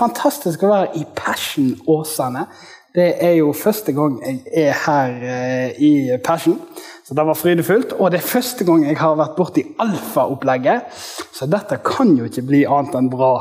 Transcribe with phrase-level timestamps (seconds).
[0.00, 2.46] Fantastisk å være i Passion Åsane.
[2.96, 5.90] Det er jo første gang jeg er her eh, i
[6.24, 6.56] Passion,
[7.06, 7.92] så det var frydefullt.
[7.98, 10.88] Og det er første gang jeg har vært borti alfaopplegget,
[11.36, 13.34] så dette kan jo ikke bli annet enn bra.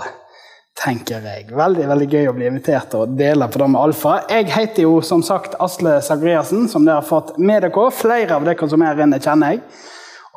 [0.79, 1.49] tenker jeg.
[1.51, 4.13] Veldig veldig gøy å bli invitert og dele på det med alfa.
[4.31, 7.87] Jeg heter jo som sagt Asle Sagriassen, som dere har fått med dere.
[7.91, 9.63] Flere av dere som er her inne, kjenner jeg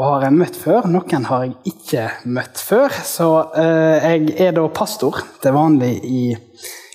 [0.02, 0.86] og har jeg møtt før.
[0.90, 2.94] Noen har jeg ikke møtt før.
[3.06, 6.22] Så eh, jeg er da pastor til vanlig i,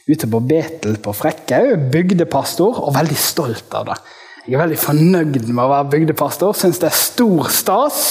[0.09, 1.87] ute på Betel på Frekkhaug.
[1.93, 3.97] Bygdepastor, og veldig stolt av det.
[4.47, 6.51] Jeg er veldig fornøyd med å være bygdepastor.
[6.59, 8.01] Syns det er stor stas.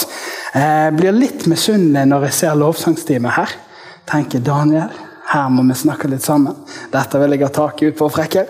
[0.57, 3.53] Eh, blir litt misunnelig når jeg ser lovsangstime her.
[4.09, 4.89] Tenker Daniel,
[5.29, 6.57] her må vi snakke litt sammen.
[6.89, 8.49] Dette vil jeg ha tak i ut på Frekkhaug.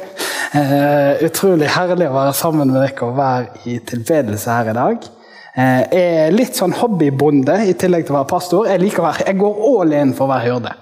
[0.55, 5.11] Eh, utrolig herlig å være sammen med dere og være i tilbedelse her i dag.
[5.57, 8.67] Jeg er litt sånn hobbybonde i tillegg til å være pastor.
[8.69, 10.73] Jeg liker være, jeg går all in for være hyrde.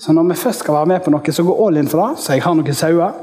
[0.00, 2.22] Så når vi først skal være med på noe, så går all in for det.
[2.24, 3.22] Så jeg har noen sauer.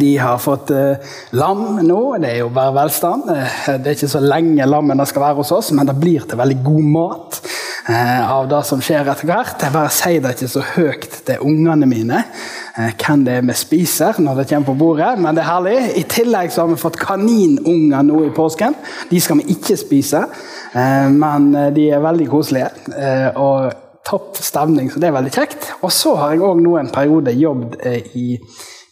[0.00, 2.00] De har fått uh, lam nå.
[2.20, 3.28] Det er jo bare velstand.
[3.28, 6.58] Det er ikke så lenge lammene skal være hos oss, men det blir til veldig
[6.64, 7.42] god mat
[7.88, 9.62] av det som skjer etter hvert.
[9.62, 13.56] Jeg bare sier det ikke så høyt til ungene mine uh, hvem det er vi
[13.58, 15.76] spiser når det kommer på bordet, men det er herlig.
[15.98, 18.78] I tillegg så har vi fått kaninunger nå i påsken.
[19.10, 20.24] De skal vi ikke spise,
[20.72, 22.70] men de er veldig koselige.
[23.36, 23.72] og
[24.02, 25.68] Topp stemning, så det er veldig kjekt.
[25.86, 28.34] Og så har jeg òg nå en periode jobbet i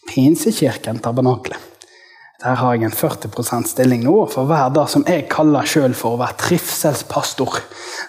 [0.06, 1.58] Pinsekirken Tabernakle.
[2.40, 6.16] Der har jeg en 40 stilling nå, for hver dag som jeg kaller sjøl for
[6.16, 7.58] å være trivselspastor.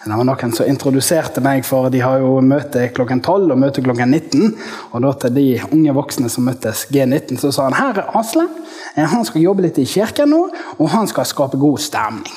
[0.06, 3.84] Det var noen som introduserte meg for De har jo møte klokken 12 og møte
[3.84, 4.56] klokken 19.
[4.94, 8.48] Og da til de unge voksne som møttes G19, så sa han her er Asle.
[8.96, 10.46] Han skal jobbe litt i kirken nå,
[10.80, 12.32] og han skal skape god stemning.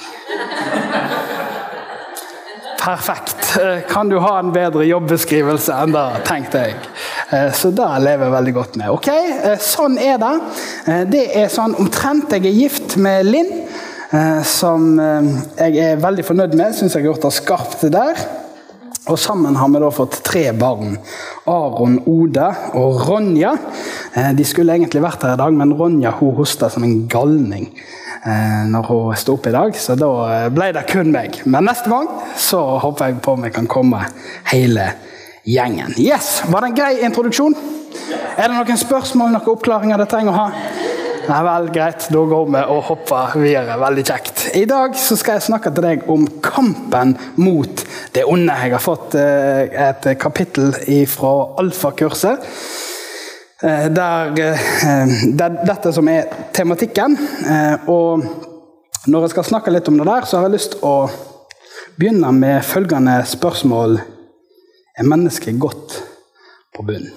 [2.84, 3.59] Perfekt.
[3.89, 6.75] Kan du ha en bedre jobbeskrivelse enn det, tenkte jeg.
[7.56, 8.91] Så det lever jeg veldig godt med.
[8.93, 9.09] Ok,
[9.65, 10.33] Sånn er det.
[11.09, 13.53] Det er sånn omtrent jeg er gift med Linn,
[14.44, 16.77] som jeg er veldig fornøyd med.
[16.77, 18.27] Syns jeg har gjort det skarpt der.
[19.09, 20.94] Og sammen har vi da fått tre barn.
[21.50, 22.47] Aron, Oda
[22.81, 23.50] og Ronja.
[24.14, 27.66] De skulle egentlig vært her i dag, men Ronja hun hosta som en galning
[28.70, 30.08] når hun sto opp i dag, så da
[30.54, 31.41] ble det kun meg.
[31.44, 32.06] Men neste gang
[32.41, 34.00] så håper jeg på om jeg kan komme
[34.52, 34.86] hele
[35.44, 35.92] gjengen.
[36.00, 37.56] Yes, Var det en grei introduksjon?
[38.38, 40.46] Er det noen spørsmål noen oppklaringer det trenger å ha?
[41.25, 42.06] Nei vel, greit.
[42.12, 43.78] Da går vi og hopper videre.
[43.81, 44.42] Veldig kjekt.
[44.56, 48.52] I dag så skal jeg snakke til deg om kampen mot det onde.
[48.52, 50.75] Jeg har fått et kapittel
[51.08, 52.44] fra alfakurset.
[53.64, 57.14] Der, er dette som er tematikken.
[57.88, 58.25] Og
[59.08, 60.97] når jeg skal snakke litt om det der, så har jeg lyst til å
[61.97, 63.97] begynne med følgende spørsmål.
[65.00, 65.97] Er mennesket godt
[66.76, 67.08] på bunn?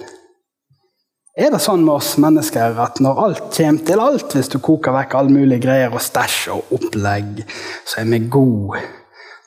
[1.38, 4.96] Er det sånn med oss mennesker at når alt kommer til alt, hvis du koker
[4.96, 7.44] vekk alle mulige greier og stæsj og opplegg,
[7.86, 8.80] så er vi gode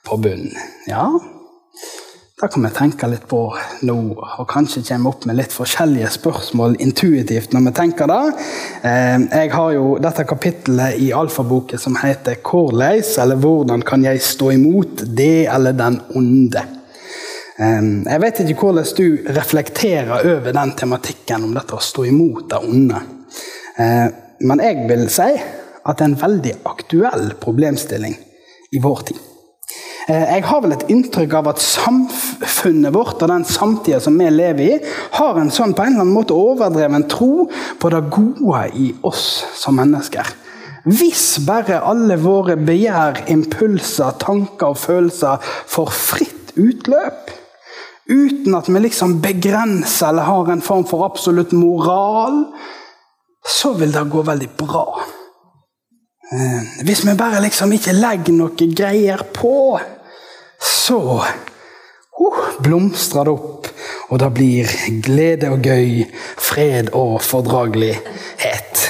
[0.08, 0.48] på bunn?
[0.88, 1.10] Ja,
[2.42, 3.40] det kan vi tenke litt på
[3.86, 8.22] nå, og kanskje komme opp med litt forskjellige spørsmål intuitivt når vi tenker det.
[8.82, 14.52] Jeg har jo dette kapittelet i alfaboken som heter 'Hvorleis', eller 'Hvordan kan jeg stå
[14.52, 16.66] imot det eller den onde'?
[18.10, 22.58] Jeg vet ikke hvordan du reflekterer over den tematikken om dette å stå imot det
[22.58, 23.02] onde.
[24.42, 25.30] Men jeg vil si
[25.86, 28.18] at det er en veldig aktuell problemstilling
[28.72, 29.18] i vår tid.
[30.10, 34.64] Jeg har vel et inntrykk av at samfunnet vårt og den samtida som vi lever
[34.66, 34.78] i,
[35.18, 37.46] har en sånn på en eller annen måte overdreven tro
[37.80, 40.26] på det gode i oss som mennesker.
[40.90, 47.30] Hvis bare alle våre begjær, impulser, tanker og følelser får fritt utløp,
[48.10, 52.48] uten at vi liksom begrenser eller har en form for absolutt moral,
[53.46, 54.86] så vil det gå veldig bra.
[56.84, 59.80] Hvis vi bare liksom ikke legger noe greier på,
[60.64, 63.68] så uh, blomstrer det opp,
[64.08, 66.06] og det blir glede og gøy,
[66.40, 68.86] fred og fordragelighet.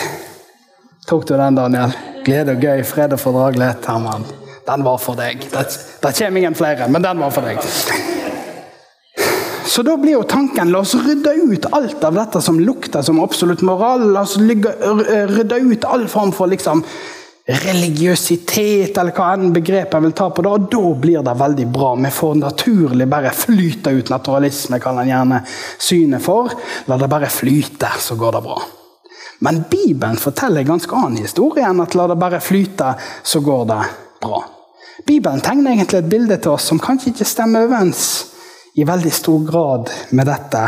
[1.09, 1.95] Tok du den, Daniel?
[2.25, 3.89] Glede og gøy, fred og fordragelighet.
[3.89, 4.27] Herman.
[4.67, 5.41] Den var for deg.
[5.49, 5.63] Det,
[6.03, 7.57] det kommer ingen flere, men den var for deg.
[9.71, 13.21] Så da blir jo tanken la oss rydde ut alt av dette som lukter som
[13.23, 14.03] absolutt moral.
[14.13, 16.83] La oss rydde ut all form for liksom
[17.47, 20.51] religiøsitet, eller hva enn begrepet jeg vil ta på det.
[20.51, 21.95] Og da blir det veldig bra.
[21.97, 24.11] Vi får naturlig bare flyte ut.
[24.13, 25.41] Naturalisme kaller en gjerne
[25.81, 26.53] syne for.
[26.87, 28.61] La det bare flyte, så går det bra.
[29.41, 32.93] Men Bibelen forteller en ganske annen historie enn at la det bare flyte,
[33.23, 33.81] så går det
[34.21, 34.43] bra.
[35.07, 38.05] Bibelen tegner egentlig et bilde til oss som kanskje ikke stemmer overens
[38.77, 40.65] i veldig stor grad med dette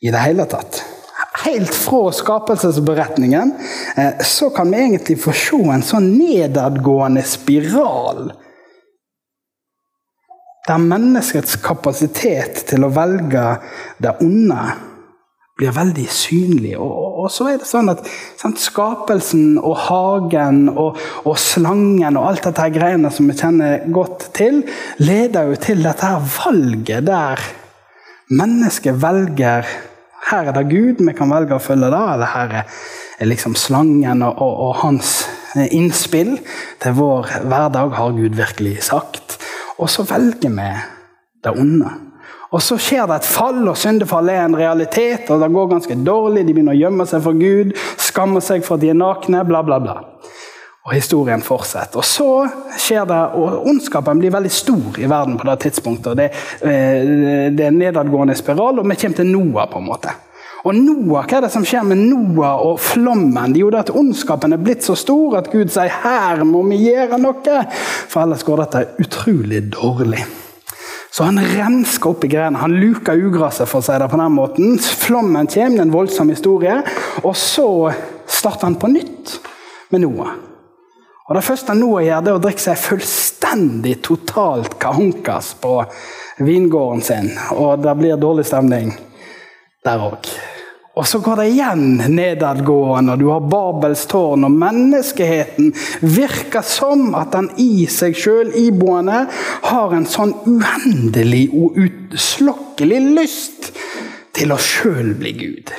[0.00, 0.95] i det hele tatt
[1.44, 3.52] helt fra skapelsesberetningen,
[3.96, 8.30] eh, så kan vi egentlig få se en sånn nedadgående spiral.
[10.66, 13.46] Der menneskets kapasitet til å velge
[14.02, 14.62] det onde
[15.56, 16.74] blir veldig synlig.
[16.76, 18.02] Og, og så er det sånn at
[18.36, 24.28] sant, Skapelsen og hagen og, og, slangen og alt dette greiene som vi kjenner godt
[24.36, 24.62] til,
[25.00, 27.46] leder jo til dette valget der
[28.36, 29.68] mennesket velger
[30.30, 32.02] her er det Gud, vi kan velge å følge det.
[32.14, 35.12] Eller her er liksom slangen og, og, og hans
[35.54, 36.36] eh, innspill
[36.82, 39.38] til vår hverdag, har Gud virkelig sagt.
[39.78, 40.72] Og så velger vi
[41.44, 41.92] det onde.
[42.54, 45.30] Og så skjer det et fall, og syndefall er en realitet.
[45.30, 48.78] og Det går ganske dårlig, de begynner å gjemme seg for Gud, skammer seg for
[48.78, 49.96] at de er nakne, bla, bla, bla.
[50.86, 51.98] Og historien fortsetter.
[51.98, 52.28] Og så
[52.78, 56.14] skjer det, og ondskapen blir veldig stor i verden på det tidspunktet.
[56.14, 56.28] Det,
[56.62, 59.66] eh, det er en nedadgående spiral, og vi kommer til Noah.
[59.70, 60.14] på en måte.
[60.64, 63.56] Og Noah, Hva er det som skjer med Noah og flommen?
[63.56, 66.76] Jo, det er at Ondskapen er blitt så stor at Gud sier her må vi
[66.90, 67.66] gjøre noe,
[68.08, 70.24] for ellers går dette utrolig dårlig.
[71.10, 72.60] Så han rensker opp i greiene.
[72.60, 74.78] Han luker ugraset, for å si det på den måten.
[74.78, 76.82] Flommen kommer, en voldsom historie.
[77.24, 77.92] Og så
[78.26, 79.38] starter han på nytt
[79.90, 80.45] med Noah.
[81.26, 85.80] Og Det første Noah gjør, det er å drikke seg fullstendig totalt kahunkas på
[86.46, 87.32] vingården sin.
[87.58, 88.92] Og det blir dårlig stemning
[89.86, 90.28] der òg.
[90.96, 91.82] Og så går det igjen
[92.14, 94.46] nedadgående, og du har Babels tårn.
[94.46, 99.26] Og menneskeheten virker som at den i seg sjøl iboende
[99.66, 103.72] har en sånn uendelig og uslokkelig lyst
[104.36, 105.74] til å sjøl bli Gud.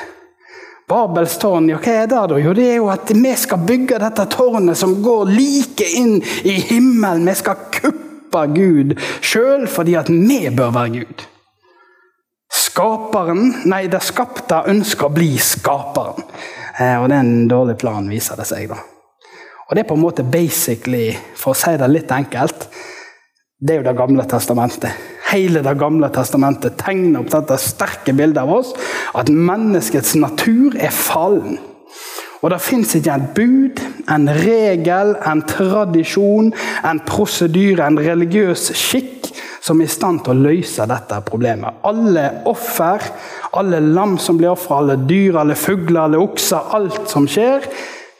[0.88, 2.38] Babels tårn, ja, hva er det da?
[2.40, 6.54] Jo, det er jo at vi skal bygge dette tårnet som går like inn i
[6.70, 7.28] himmelen.
[7.28, 11.26] Vi skal kuppe Gud sjøl fordi at vi bør være Gud.
[12.48, 16.24] Skaperen, nei, det skapte ønsker å bli skaperen.
[16.80, 18.72] Eh, og det er en dårlig plan, viser det seg.
[18.72, 18.80] da.
[19.68, 22.70] Og det er på en måte basically, for å si det litt enkelt,
[23.60, 24.92] det er jo Det gamle testamentet.
[25.32, 28.74] Hele Det gamle testamentet tegner opp dette sterke bildet av oss,
[29.18, 31.58] at menneskets natur er fallen.
[32.42, 36.54] Og Det fins ikke en bud, en regel, en tradisjon,
[36.86, 41.82] en prosedyre, en religiøs skikk som er i stand til å løse dette problemet.
[41.84, 43.02] Alle offer,
[43.58, 47.66] alle lam som blir ofra, alle dyr, alle fugler, alle okser, alt som skjer,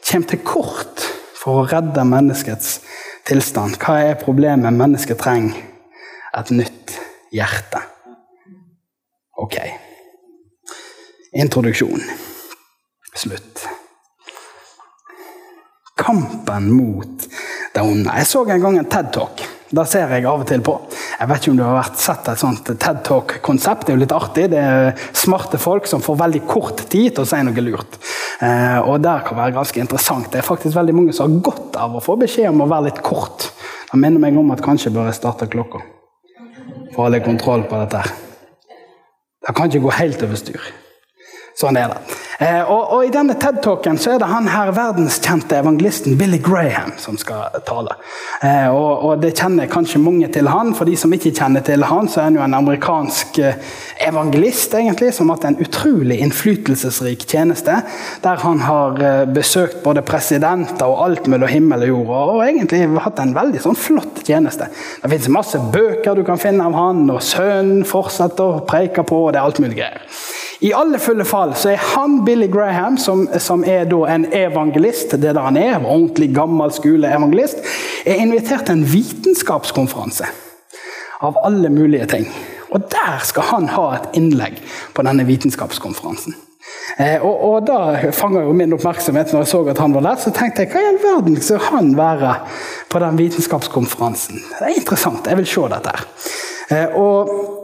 [0.02, 1.06] kommer til kort
[1.38, 2.80] for å redde menneskets
[3.28, 3.76] tilstand.
[3.82, 4.74] Hva er problemet?
[4.74, 5.58] Mennesket trenger
[6.38, 6.96] et nytt
[7.34, 7.82] hjerte.
[9.38, 9.58] Ok.
[11.38, 12.02] Introduksjon.
[13.14, 13.66] Slutt.
[15.98, 17.28] Kampen mot
[17.74, 18.10] det onde.
[18.16, 19.44] Jeg så en gang en TED-talk.
[19.68, 20.74] Det ser jeg av og til på.
[21.18, 23.84] Jeg vet ikke om du har sett et sånt TED Talk-konsept.
[23.84, 24.46] Det er jo litt artig.
[24.52, 27.98] Det er smarte folk som får veldig kort tid til å si noe lurt.
[28.38, 30.30] Eh, og det kan være ganske interessant.
[30.30, 32.90] Det er faktisk veldig mange som har godt av å få beskjed om å være
[32.90, 33.48] litt kort.
[33.90, 35.82] Det minner meg om at kanskje bør jeg starte klokka
[36.92, 38.04] for å ha litt kontroll på dette.
[39.42, 40.70] Det kan ikke gå helt over styr.
[41.58, 42.18] Sånn er det.
[42.38, 46.92] Eh, og, og, I denne TED-talken så er det han her verdenskjente evangelisten Billy Graham
[47.02, 47.96] som skal tale.
[48.46, 50.70] Eh, og, og, Det kjenner kanskje mange til han.
[50.78, 53.58] For de som ikke kjenner til han, så er han jo en amerikansk eh,
[54.06, 57.80] evangelist egentlig, som har hatt en utrolig innflytelsesrik tjeneste.
[58.22, 59.02] Der han har
[59.34, 62.16] besøkt både presidenter og alt mellom himmel og jord.
[62.36, 64.70] Og, egentlig hatt en veldig sånn flott tjeneste.
[65.02, 69.24] Det fins masse bøker du kan finne av han, og sønnen fortsetter å preike på,
[69.26, 70.06] og det er alt mulig greier.
[70.60, 75.34] I alle fulle fall så er han Billy Graham, som, som er en evangelist, det
[75.34, 77.62] der han er, ordentlig gammel skoleevangelist,
[78.06, 80.26] er invitert til en vitenskapskonferanse.
[81.22, 82.26] Av alle mulige ting.
[82.70, 84.58] Og der skal han ha et innlegg
[84.94, 86.34] på denne vitenskapskonferansen.
[86.98, 90.18] Eh, og, og Da fanga min oppmerksomhet når jeg så at han var der.
[90.22, 92.34] Så tenkte jeg hva i all verden skal han være
[92.90, 94.42] på den vitenskapskonferansen?
[94.58, 95.26] Det er interessant.
[95.26, 95.94] Jeg vil se dette.
[96.74, 97.57] Eh, og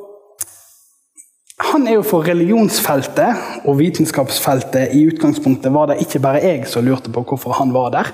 [1.75, 6.85] han er jo for religionsfeltet og vitenskapsfeltet i utgangspunktet var det ikke bare jeg som
[6.87, 8.11] lurte på hvorfor han var der.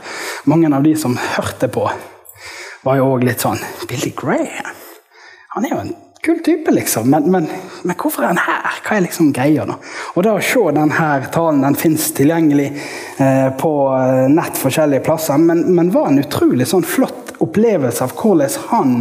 [0.49, 1.83] Mange av de som hørte på,
[2.87, 4.79] var jo òg litt sånn Billy Graham?
[5.53, 5.93] Han er jo en
[6.25, 7.11] kul type, liksom.
[7.13, 7.51] Men, men,
[7.83, 8.79] men, hvorfor er han her?
[8.87, 9.77] Hva er liksom greia, da?
[10.15, 15.37] Og da å se denne talen, den fins tilgjengelig eh, på eh, nett forskjellige plasser,
[15.37, 18.97] men, men var en utrolig sånn flott opplevelse av hvordan han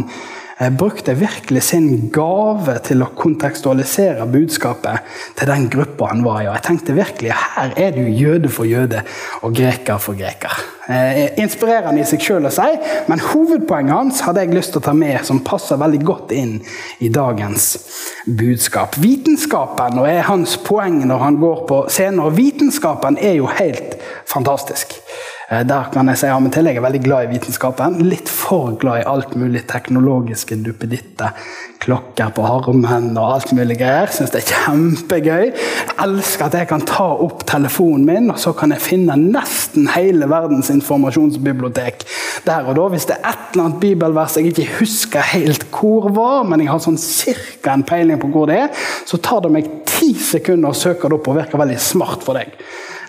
[0.68, 5.06] brukte virkelig sin gave til å kontekstualisere budskapet
[5.38, 6.48] til den gruppa han var i.
[6.50, 9.00] Og jeg tenkte virkelig her er det jo jøde for jøde
[9.40, 10.60] og greker for greker.
[10.90, 12.68] Eh, inspirerende i seg sjøl å si,
[13.08, 16.56] men hovedpoenget hans hadde jeg lyst til å ta med, som passer veldig godt inn
[16.98, 17.68] i dagens
[18.26, 18.98] budskap.
[19.00, 22.24] Vitenskapen og er hans poeng når han går på scenen.
[22.24, 23.96] Og vitenskapen er jo helt
[24.28, 24.98] fantastisk.
[25.50, 27.96] Eh, der kan jeg si ja, men til jeg er veldig glad i vitenskapen.
[28.06, 31.34] Litt for glad i alt mulig teknologiske duppeditter.
[31.82, 34.12] Klokker på armen og alt mulig greier.
[34.14, 35.48] Syns det er kjempegøy.
[35.50, 39.90] Jeg elsker at jeg kan ta opp telefonen min, og så kan jeg finne nesten
[39.96, 42.06] hele verdens informasjonsbibliotek
[42.46, 42.86] der og da.
[42.94, 46.70] Hvis det er et eller annet bibelvers jeg ikke husker helt hvor var, men jeg
[46.70, 50.72] har sånn cirka en peiling på hvor det er, så tar det meg ti sekunder
[50.72, 52.54] søker søke det opp og virker veldig smart for deg.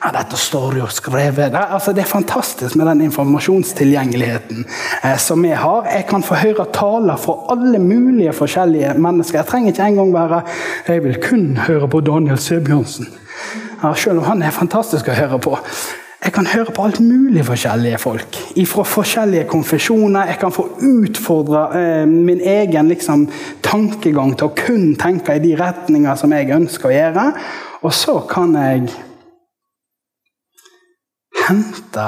[0.02, 4.66] Ja, dette står jo skrevet altså, Det er fantastisk med den informasjonstilgjengeligheten
[5.04, 5.86] eh, som vi har.
[5.86, 9.40] Jeg kan få høre taler fra alle mulige forskjellige mennesker.
[9.40, 10.42] Jeg trenger ikke engang være
[10.88, 13.08] Jeg vil kun høre på Daniel Sebjørnsen.
[13.84, 15.58] Ja, selv om han er fantastisk å høre på.
[16.22, 18.36] Jeg kan høre på alt mulig forskjellige folk.
[18.70, 20.28] Fra forskjellige konfesjoner.
[20.30, 23.26] Jeg kan få utfordra eh, min egen liksom,
[23.66, 27.26] tankegang til å kun tenke i de retninger som jeg ønsker å gjøre.
[27.82, 28.92] Og så kan jeg
[31.42, 32.06] hente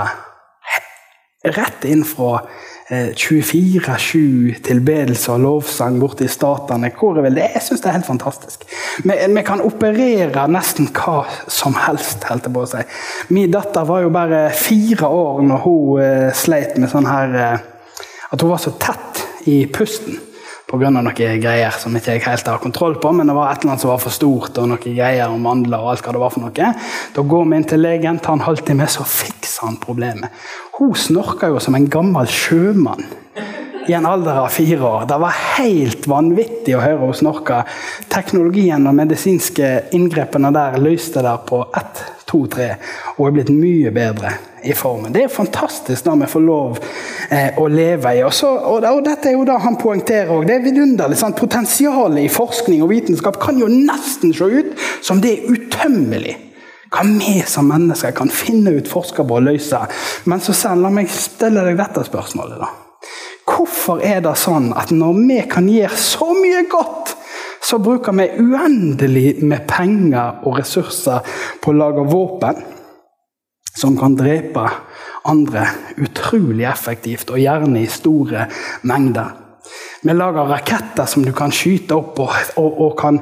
[1.57, 2.43] rett inn fra
[2.89, 6.91] 24-7 eh, tilbedelse og lovsang borte i statene.
[6.97, 7.47] Hvor jeg vel det?
[7.55, 8.65] Jeg syns det er helt fantastisk.
[9.03, 12.83] Vi, vi, kan operere nesten hva som helst, holdt på å si.
[13.31, 18.03] Min datter var jo bare fire år når hun uh, sleit med sånn her uh,
[18.33, 20.19] At hun var så tett i pusten
[20.73, 20.89] pga.
[20.89, 23.83] noen greier som ikke jeg helt har kontroll på, men det var et eller annet
[23.83, 26.45] som var for stort, og noen greier om mandler og alt hva det var for
[26.47, 26.69] noe.
[27.13, 30.33] Da går vi inn til legen, tar en halvtime, så fikser han problemet.
[30.79, 33.05] Hun snorker jo som en gammel sjømann
[33.87, 35.05] i en alder av fire år.
[35.07, 37.61] Det var helt vanvittig å høre henne snorke.
[38.11, 42.73] Teknologien og medisinske inngrepene der løste det på ett, to, tre,
[43.17, 45.11] og er blitt mye bedre i formen.
[45.13, 46.79] Det er fantastisk når vi får lov
[47.29, 48.23] eh, å leve i.
[48.23, 50.47] Og, så, og, og, dette er jo da han poengterer òg.
[50.47, 51.19] Det er vidunderlig.
[51.19, 51.37] Sant?
[51.39, 56.37] Potensialet i forskning og vitenskap kan jo nesten se ut som det er utømmelig.
[56.93, 59.81] Hva vi som mennesker kan finne ut, forske på og løse.
[60.29, 62.61] Men så selv, la meg stille deg dette spørsmålet.
[62.61, 62.82] da.
[63.53, 67.15] Hvorfor er det sånn at når vi kan gjøre så mye godt,
[67.63, 71.23] så bruker vi uendelig med penger og ressurser
[71.61, 72.63] på å lage våpen?
[73.75, 74.67] som kan drepe
[75.25, 75.67] andre
[75.97, 78.47] utrolig effektivt, og gjerne i store
[78.87, 79.33] mengder.
[80.03, 83.19] Vi lager raketter som du kan skyte opp og, og, og kan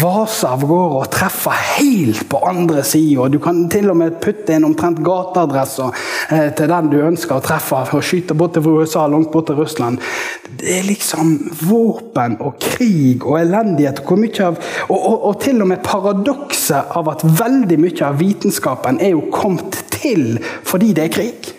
[0.00, 3.26] vase av gårde og treffe helt på andre sida.
[3.28, 5.92] Du kan til og med putte inn omtrent gateadresser
[6.32, 9.60] eh, til den du ønsker å treffe, og skyte bort til USA, langt bort til
[9.60, 10.00] Russland.
[10.48, 11.34] Det er liksom
[11.68, 14.00] våpen og krig og elendighet.
[14.08, 14.56] Av,
[14.88, 19.76] og, og til og med paradokset av at veldig mye av vitenskapen er jo kommet
[19.92, 21.52] til fordi det er krig.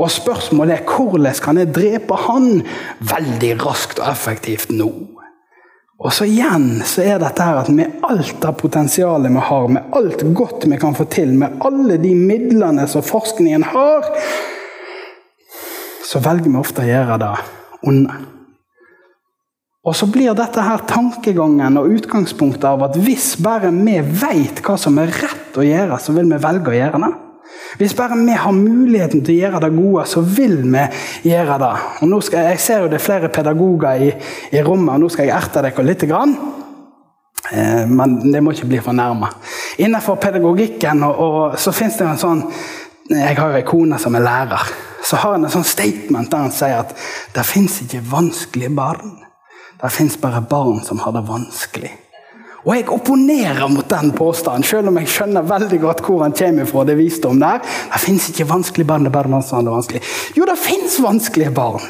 [0.00, 2.62] Og spørsmålet er hvordan kan jeg drepe han
[3.12, 4.90] veldig raskt og effektivt nå?
[6.02, 9.94] Og så igjen så er dette her at med alt det potensialet vi har, med
[9.94, 14.08] alt godt vi kan få til, med alle de midlene som forskningen har,
[16.02, 17.34] så velger vi ofte å gjøre det
[17.86, 18.16] onde.
[19.82, 24.76] Og så blir dette her tankegangen og utgangspunktet av at hvis bare vi vet hva
[24.78, 27.12] som er rett å gjøre, så vil vi velge å gjøre det.
[27.80, 30.82] Hvis bare vi har muligheten til å gjøre det gode, så vil vi
[31.30, 31.72] gjøre det.
[32.02, 34.10] Og nå skal, jeg ser jo det er flere pedagoger i,
[34.52, 36.04] i rommet, og nå skal jeg erte dere litt.
[36.08, 36.34] Grann.
[37.52, 39.30] Eh, men det må ikke bli for nærme.
[39.82, 42.46] Innenfor pedagogikken og, og, så fins det en sånn
[43.12, 44.68] Jeg har jo ei kone som er lærer.
[45.02, 46.94] Så har han en sånn statement der han sier at
[47.34, 49.18] det fins ikke vanskelige barn.
[49.82, 51.90] Det fins bare barn som har det vanskelig.
[52.62, 56.68] Og jeg opponerer mot den påstanden, selv om jeg skjønner veldig godt hvor han kommer
[56.68, 56.84] fra.
[56.86, 57.58] Det visdom der.
[57.62, 59.02] Det fins ikke vanskelige barn.
[59.02, 60.02] det er bare man som er vanskelig.
[60.36, 61.82] Jo, det fins vanskelige barn.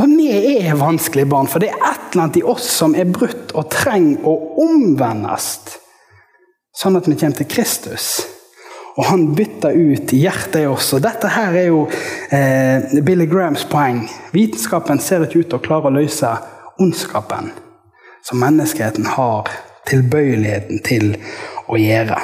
[0.00, 0.28] Og vi
[0.60, 3.70] er vanskelige barn, for det er et eller annet i oss som er brutt og
[3.72, 4.34] trenger å
[4.64, 5.48] omvendes.
[6.76, 8.10] Sånn at vi kommer til Kristus.
[8.98, 10.92] Og han bytter ut hjertet i oss.
[10.96, 11.86] Og dette her er jo
[12.36, 14.04] eh, Billy Grahams poeng.
[14.36, 16.36] Vitenskapen ser ikke ut til å klare å løse
[16.80, 17.52] ondskapen
[18.26, 19.48] som menneskeheten har
[19.90, 21.16] tilbøyeligheten til
[21.70, 22.20] å gjøre.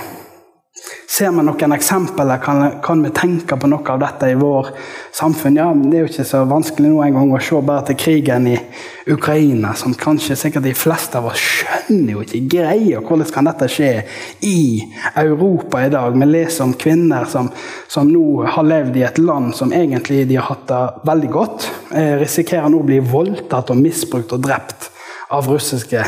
[1.08, 2.36] Ser vi noen eksempler?
[2.42, 4.72] Kan, kan vi tenke på noe av dette i vår
[5.16, 5.54] samfunn?
[5.56, 8.48] Ja, Det er jo ikke så vanskelig nå en gang å se bare til krigen
[8.50, 8.56] i
[9.14, 13.00] Ukraina, som kanskje sikkert de fleste av oss skjønner jo ikke greier.
[13.06, 13.90] Hvordan kan dette skje
[14.44, 14.58] i
[15.14, 16.18] Europa i dag?
[16.18, 17.48] Vi leser om kvinner som,
[17.88, 21.70] som nå har levd i et land som egentlig de har hatt det veldig godt.
[21.94, 24.90] Eh, risikerer nå å bli voldtatt og misbrukt og drept
[25.32, 26.04] av russiske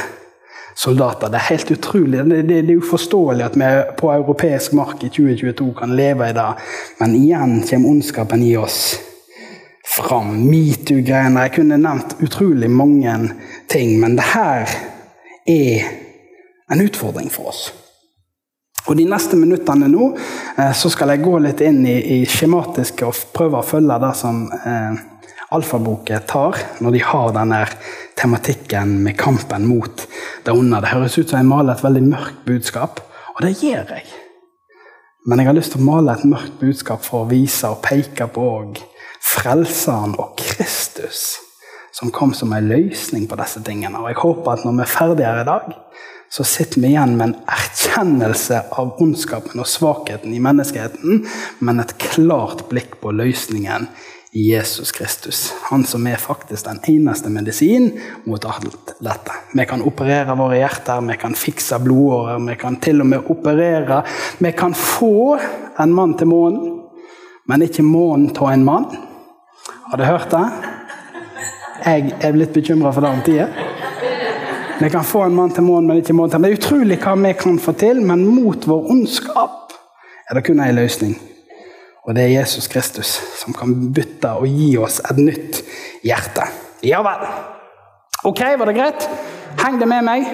[0.78, 1.28] soldater.
[1.28, 2.24] Det er helt utrolig.
[2.24, 6.36] Det, det, det er uforståelig at vi på europeisk mark i 2022 kan leve i
[6.36, 6.48] det.
[7.00, 8.78] Men igjen kommer ondskapen i oss
[9.96, 10.36] fram.
[10.46, 13.16] Metoo-greiene Jeg kunne nevnt utrolig mange
[13.66, 14.70] ting, men det her
[15.48, 15.90] er
[16.70, 17.68] en utfordring for oss.
[18.86, 23.04] Og De neste minuttene nå eh, så skal jeg gå litt inn i, i skjematiske
[23.08, 25.02] og prøve å følge det som eh,
[25.54, 27.62] alfaboken tar når de har denne
[28.18, 30.04] tematikken med kampen mot
[30.44, 30.80] det onde.
[30.82, 33.02] Det høres ut som jeg maler et veldig mørkt budskap,
[33.36, 34.06] og det gjør jeg.
[35.28, 38.28] Men jeg har lyst til å male et mørkt budskap for å vise og peke
[38.32, 38.46] på
[39.28, 41.36] Frelseren og Kristus,
[41.92, 44.00] som kom som en løsning på disse tingene.
[44.00, 45.74] Og jeg håper at når vi er ferdige her i dag,
[46.28, 51.22] så sitter vi igjen med en erkjennelse av ondskapen og svakheten i menneskeheten,
[51.64, 53.88] men et klart blikk på løsningen
[54.32, 55.54] Jesus Kristus.
[55.70, 59.32] Han som er faktisk den eneste medisin mot alt dette.
[59.54, 64.02] Vi kan operere våre hjerter, vi kan fikse blodårer, vi kan til og med operere
[64.38, 65.38] Vi kan få
[65.78, 66.82] en mann til månen,
[67.48, 68.84] men ikke månen til en mann.
[69.90, 70.44] Har du hørt det?
[71.84, 73.48] Jeg er blitt bekymra for det om tida.
[74.80, 77.16] Vi kan få en mann til månen, men ikke månen til Det er utrolig hva
[77.16, 79.72] vi kan få til, men mot vår ondskap
[80.28, 81.16] er det kun én løsning.
[82.08, 85.58] Og det er Jesus Kristus som kan bytte og gi oss et nytt
[86.06, 86.46] hjerte.
[86.80, 87.26] Ja vel.
[88.24, 89.04] Ok, var det greit?
[89.60, 90.30] Heng det med meg?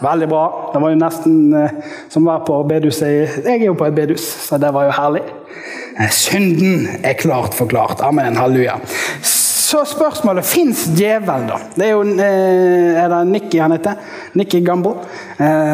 [0.00, 0.44] Veldig bra.
[0.72, 1.74] Det var jo nesten eh,
[2.08, 3.36] som være på bedehuset.
[3.44, 5.26] Jeg er jo på et bedehus, så det var jo herlig.
[6.00, 8.00] Eh, synden er klart forklart.
[8.00, 8.40] Amen.
[8.40, 8.78] Halleluja.
[9.70, 11.60] Så spørsmålet fins djevelen, da?
[11.76, 14.00] Det er jo eh, er det Nikki han heter?
[14.40, 15.09] Nikki Gamble, eh,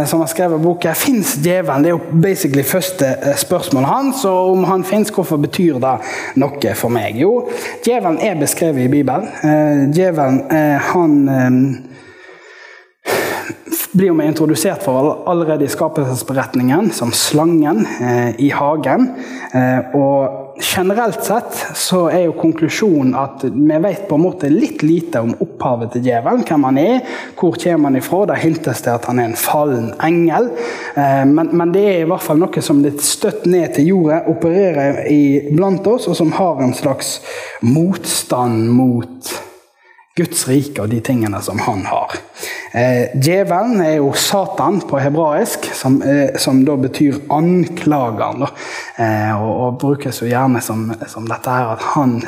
[0.06, 0.94] som har skrevet boka.
[0.94, 1.82] Fins djevelen?
[1.82, 4.24] Det er jo basically første eh, spørsmål hans.
[4.28, 5.96] Og om han fins, hvorfor betyr det
[6.40, 7.18] noe for meg?
[7.20, 7.48] Jo,
[7.84, 9.28] djevelen er beskrevet i Bibelen.
[9.94, 10.42] Djevelen,
[10.92, 11.18] han
[13.96, 19.08] blir vi introdusert for allerede i skapelsesberetningen som slangen eh, i hagen.
[19.52, 24.80] Eh, og Generelt sett så er jo konklusjonen at vi vet på en måte litt
[24.86, 26.46] lite om opphavet til djevelen.
[26.48, 28.22] Hvem han er, hvor kommer han ifra.
[28.30, 30.48] Det hintes til at han er en fallen engel.
[30.96, 34.22] Eh, men, men, det er i hvert fall noe som litt støtt ned til jorda,
[34.32, 35.02] opererer
[35.52, 37.18] blant oss, og som har en slags
[37.60, 39.36] motstand mot
[40.16, 42.14] Guds rike og de tingene som han har.
[42.76, 48.46] Eh, djevelen er jo Satan på hebraisk, som, eh, som da betyr anklageren.
[48.96, 52.18] Eh, og, og, brukes jo gjerne som, som, dette her at han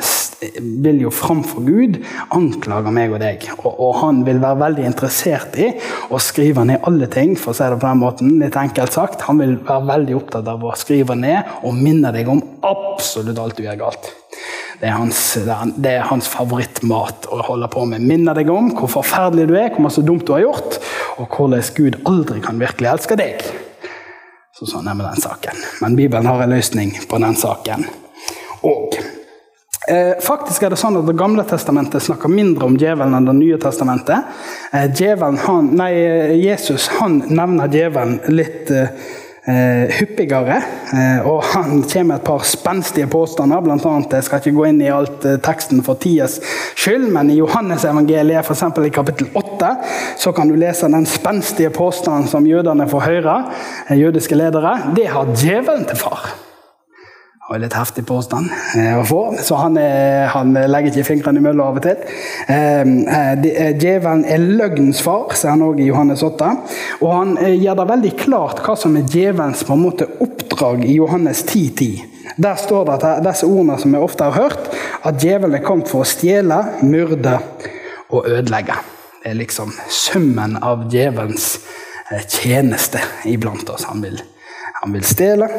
[0.85, 1.97] vil jo framfor Gud
[2.35, 3.49] anklage meg og deg.
[3.57, 5.71] Og, og, han vil være veldig interessert i
[6.09, 8.37] å skrive ned alle ting, for å si det på den måten.
[8.41, 9.25] litt enkelt sagt.
[9.29, 13.57] Han vil være veldig opptatt av å skrive ned og minne deg om absolutt alt
[13.57, 14.13] du gjør galt.
[14.79, 15.19] Det er, hans,
[15.75, 18.03] det er hans favorittmat å holde på med.
[18.07, 20.77] Minner deg om hvor forferdelig du er, hvor masse dumt du har gjort,
[21.19, 23.43] og hvordan Gud aldri kan virkelig elske deg.
[24.55, 25.59] Så sånn er med den saken.
[25.83, 27.83] Men Bibelen har en løsning på den saken.
[28.67, 28.95] Og
[29.91, 33.35] eh, Faktisk er det sånn at Det gamle testamentet snakker mindre om djevelen enn Det
[33.35, 34.31] nye testamentet.
[34.75, 35.91] Eh, han, nei,
[36.39, 38.95] Jesus han nevner djevelen litt eh,
[39.45, 40.57] eh, hyppigere.
[40.93, 43.61] Eh, og han kommer med et par spenstige påstander.
[43.65, 46.39] Blant annet, jeg skal ikke gå inn i alt eh, teksten for tidas
[46.79, 48.65] skyld, men i Johannesevangeliet, f.eks.
[48.85, 49.71] i kapittel 8,
[50.19, 53.39] så kan du lese den spenstige påstanden som jødene får høre,
[53.87, 54.77] eh, jødiske ledere.
[54.95, 56.29] Det har djevelen til far
[57.49, 59.77] var litt heftig påstand eh, å få, så han,
[60.29, 62.03] han legger ikke fingrene i mølla av og til.
[62.53, 66.51] Ehm, eh, eh, djevelen er løgnens far, sier han òg i Johannes 8.
[66.99, 70.99] Og han gjør det veldig klart hva som er djevelens på en måte oppdrag i
[70.99, 72.05] Johannes 10.10.
[72.37, 74.69] Der står det at disse ordene som vi ofte har hørt,
[75.01, 77.39] at djevelen er kommet for å stjele, myrde
[78.13, 78.77] og ødelegge.
[79.23, 81.55] Det er liksom summen av djevelens
[82.29, 83.89] tjeneste iblant oss.
[83.89, 84.21] Han vil,
[84.83, 85.49] han vil stjele,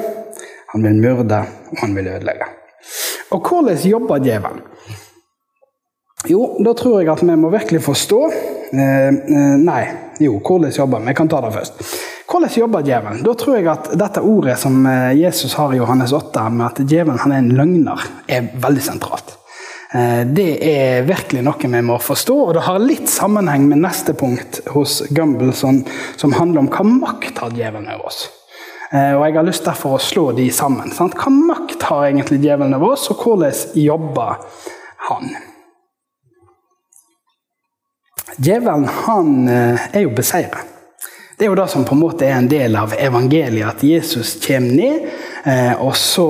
[0.73, 2.49] han vil myrde, og han vil ødelegge.
[3.31, 4.63] Og hvordan jobber djevelen?
[6.29, 9.83] Jo, da tror jeg at vi må virkelig forstå eh, eh, Nei,
[10.21, 11.15] jo, hvordan jobber vi?
[11.17, 11.81] Kan ta det først.
[12.31, 13.23] Hvordan jobber djevelen?
[13.25, 16.83] Da tror jeg at dette ordet som eh, Jesus har i Johannes 8, med at
[16.85, 19.33] djevelen han er en løgner, er veldig sentralt.
[19.97, 24.15] Eh, det er virkelig noe vi må forstå, og det har litt sammenheng med neste
[24.15, 28.27] punkt hos Gumbel, som handler om hva makt har djevelen over oss.
[28.93, 30.91] Eh, og Jeg har lyst derfor å slå de sammen.
[30.95, 31.15] Sant?
[31.15, 34.43] Hva makt har egentlig djevelen over oss, og hvordan jobber
[35.11, 35.31] han?
[38.41, 40.67] Djevelen han eh, er jo beseiret.
[41.39, 44.35] Det er jo det som på en måte er en del av evangeliet, at Jesus
[44.45, 45.07] kommer ned,
[45.49, 46.29] eh, og så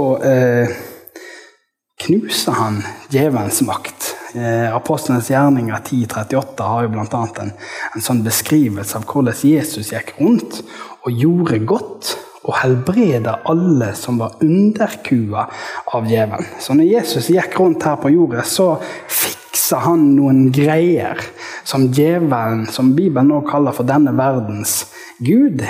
[2.01, 2.79] knuser han
[3.11, 4.15] djevelens makt.
[4.35, 7.23] Eh, Apostlenes gjerninger 10.38 har jo bl.a.
[7.43, 7.53] En,
[7.97, 10.61] en sånn beskrivelse av hvordan Jesus gikk rundt
[11.03, 12.13] og gjorde godt
[12.49, 15.45] og helbreda alle som var underkua
[15.93, 16.49] av djevelen.
[16.61, 21.21] Så når Jesus gikk rundt her på jorda, så fiksa han noen greier
[21.69, 24.87] som djevelen, som Bibelen nå kaller for denne verdens
[25.21, 25.65] gud,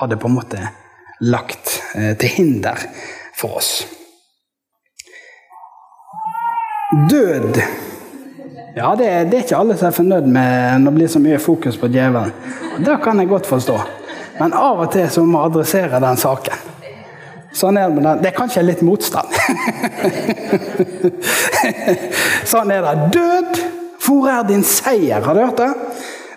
[0.00, 0.68] hadde på en måte
[1.22, 2.88] lagt eh, til hinder
[3.38, 3.74] for oss.
[7.10, 7.58] Død
[8.74, 11.38] Ja, det det er ikke alle som er fornøyd med når det blir så mye
[11.38, 12.32] fokus på djevelen.
[12.82, 13.76] Det kan jeg godt forstå.
[14.38, 16.70] Men av og til så må vi adressere den saken.
[17.54, 18.22] Sånn er det, med den.
[18.24, 19.30] det er kanskje litt motstand.
[22.52, 22.94] sånn er det.
[23.14, 23.60] Død,
[24.02, 25.22] hvor er din seier?
[25.22, 25.70] Har du hørt det?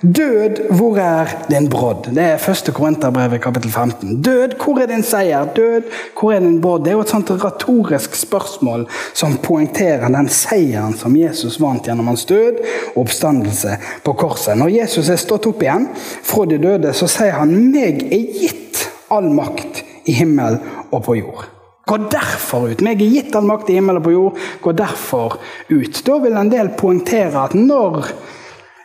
[0.01, 2.11] Død, hvor er din brodd?
[2.13, 4.21] Det er første Korinterbrev kapittel 15.
[4.21, 5.45] Død, hvor er din seier?
[5.55, 5.81] Død,
[6.19, 6.83] hvor er din brodd?
[6.85, 8.85] Det er jo et sånt retorisk spørsmål
[9.17, 12.59] som poengterer den seieren som Jesus vant gjennom hans død
[12.93, 14.53] og oppstandelse på korset.
[14.57, 18.83] Når Jesus er stått opp igjen fra de døde, så sier han meg er gitt
[19.09, 20.59] all makt i himmel
[20.91, 21.49] og på jord.
[21.89, 22.85] Gå derfor ut.
[22.85, 24.45] Meg er gitt all makt i himmel og på jord.
[24.61, 25.39] Gå derfor
[25.73, 26.03] ut.
[26.05, 28.11] Da vil en del poengtere at når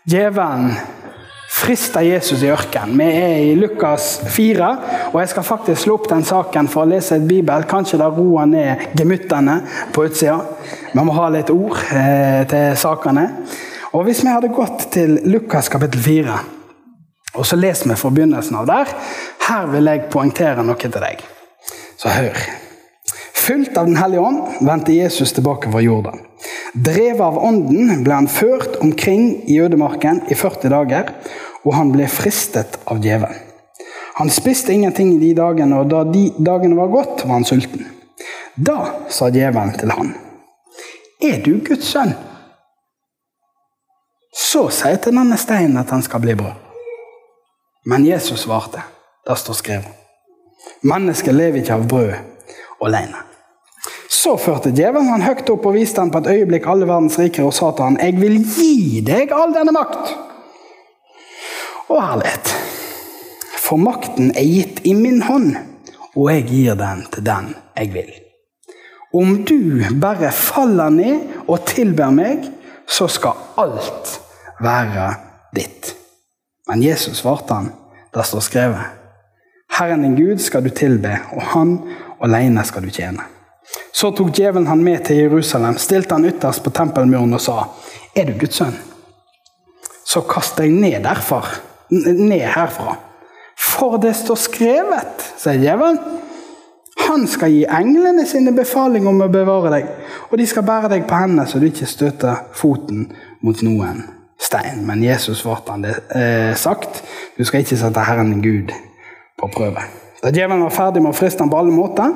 [0.09, 0.73] djevelen
[1.53, 2.97] frister Jesus i ørkenen.
[2.99, 4.71] Vi er i Lukas 4,
[5.13, 7.67] og jeg skal faktisk slå opp den saken for å lese et bibel.
[7.69, 9.59] Kanskje det roer ned gemyttene
[9.93, 10.39] på utsida.
[10.93, 13.29] Vi må ha litt ord eh, til sakene.
[13.93, 16.41] Og Hvis vi hadde gått til Lukas kapittel 4,
[17.37, 18.91] og så leser vi fra begynnelsen av der
[19.47, 21.23] Her vil jeg poengtere noe til deg.
[22.01, 22.37] Så hør.
[23.43, 26.21] Fulgt av Den hellige ånd vendte Jesus tilbake fra Jordan.
[26.73, 31.11] Drevet av ånden ble han ført omkring i jødemarken i 40 dager,
[31.63, 33.49] og han ble fristet av djevelen.
[34.17, 37.87] Han spiste ingenting de dagene, og da de dagene var gått, var han sulten.
[38.57, 40.15] Da sa djevelen til han,
[41.23, 42.13] Er du Guds sønn?
[44.33, 46.57] Så sier til denne steinen at han skal bli brød.
[47.87, 48.83] Men Jesus svarte,
[49.29, 49.93] det står skrevet,
[50.83, 52.15] mennesket lever ikke av brød
[52.83, 53.32] alene.
[54.23, 57.47] Så førte djevelen han høyt opp og viste han på et øyeblikk alle verdens riker
[57.49, 60.13] og sa til han, Jeg vil gi deg all denne makt
[61.91, 62.53] og herlighet.
[63.59, 65.57] For makten er gitt i min hånd,
[66.15, 68.13] og jeg gir den til den jeg vil.
[69.13, 72.47] Om du bare faller ned og tilber meg,
[72.89, 74.17] så skal alt
[74.63, 75.11] være
[75.57, 75.93] ditt.
[76.69, 77.73] Men Jesus svarte han,
[78.15, 78.99] det står skrevet,
[79.73, 81.79] Herren din Gud skal du tilbe, og Han
[82.23, 83.32] alene skal du tjene.
[83.93, 87.59] Så tok djevelen han med til Jerusalem, stilte han ytterst på tempelmuren og sa,
[88.17, 88.75] Er du Guds sønn?
[90.05, 91.43] Så kast deg ned derfra,
[91.91, 92.97] ned herfra.
[93.57, 96.01] For det står skrevet, sier djevelen.
[97.07, 99.89] Han skal gi englene sine befaling om å bevare deg,
[100.31, 103.07] og de skal bære deg på hendene så du ikke støter foten
[103.45, 104.05] mot noen
[104.41, 104.85] stein.
[104.87, 107.03] Men Jesus svarte han det eh, sagt,
[107.39, 108.75] du skal ikke sette Herren Gud
[109.41, 110.02] på prøve.
[110.23, 112.13] Da djevelen var ferdig med å friste ham på alle måter,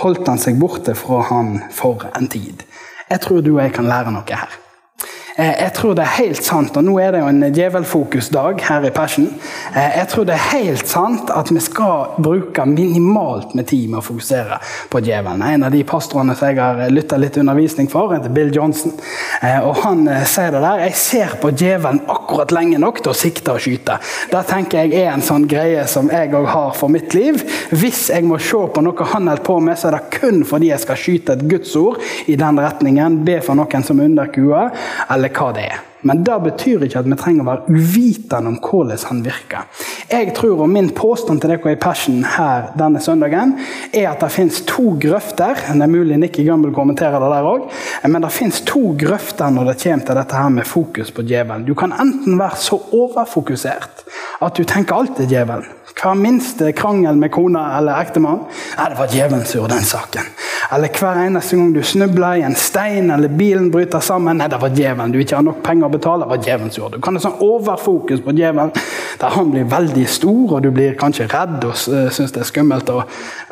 [0.00, 2.64] holdt han seg borte fra han for en tid.
[3.10, 4.54] Jeg tror du og jeg kan lære noe her.
[5.36, 8.86] Eh, jeg tror det er helt sant, og nå er det jo en djevelfokusdag her
[8.86, 9.28] i Passion.
[9.74, 14.00] Eh, jeg tror det er helt sant at vi skal bruke minimalt med tid med
[14.00, 15.44] å fokusere på djevelen.
[15.46, 18.96] En av de pastorene som jeg har lytta litt undervisning for, heter Bill Johnson.
[19.42, 20.84] Eh, og Han sier det der.
[20.84, 23.96] Jeg ser på djevelen akkurat lenge nok til å sikte og skyte.
[24.30, 27.40] Det tenker jeg er en sånn greie som jeg òg har for mitt liv.
[27.70, 30.70] Hvis jeg må se på noe han holder på med, så er det kun fordi
[30.70, 34.70] jeg skal skyte et gudsord i den retningen, be for noen som underkuer,
[35.20, 35.80] eller hva det er.
[36.02, 39.84] Men det betyr ikke at vi trenger å være uvitende om hvordan han virker.
[40.10, 43.56] Jeg tror, og Min påstand til dere i Passion her denne søndagen
[43.92, 45.58] er at det fins to grøfter.
[45.70, 47.66] Det er mulig Nikki Gumbel kommenterer det der òg.
[48.06, 51.66] Men det fins to grøfter når det kommer til dette her med fokus på djevelen.
[51.68, 54.06] Du kan enten være så overfokusert
[54.40, 55.76] at du tenker alt er djevelen.
[56.00, 58.46] Hver minste krangel med kona eller ektemann
[58.78, 60.30] er det var djevelen som gjorde den saken.
[60.72, 64.60] Eller hver eneste gang du snubler i en stein eller bilen bryter sammen Nei, det
[64.62, 65.12] var djevelen.
[65.12, 66.28] Du ikke har nok penger å betale.
[66.30, 66.94] Var djevelen gjør.
[66.96, 68.72] Du kan ha sånn overfokus på djevelen,
[69.20, 72.90] der han blir veldig stor, og du blir kanskje redd og syns det er skummelt.
[72.90, 73.04] og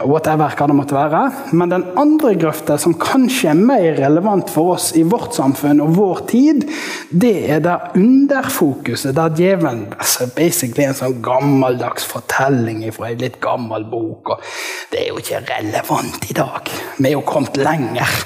[0.06, 1.22] whatever hva det måtte være.
[1.52, 5.96] Men den andre grøfta, som kanskje er mer relevant for oss i vårt samfunn og
[5.96, 6.66] vår tid,
[7.10, 13.40] det er det underfokuset der djevelen altså basically en sånn gammeldags fortelling fra en litt
[13.42, 14.34] gammel bok.
[14.36, 14.46] og
[14.92, 16.72] Det er jo ikke relevant i dag.
[16.98, 18.22] Vi er jo kommet lenger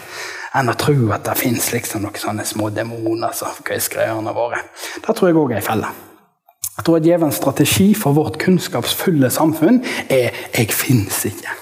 [0.59, 4.61] enn å tro at det fins liksom noen sånne små demoner som kvisker ørene våre.
[5.01, 5.93] Det tror jeg òg er ei felle.
[6.73, 11.59] Jeg tror at Djevelens strategi for vårt kunnskapsfulle samfunn er 'jeg fins ikke'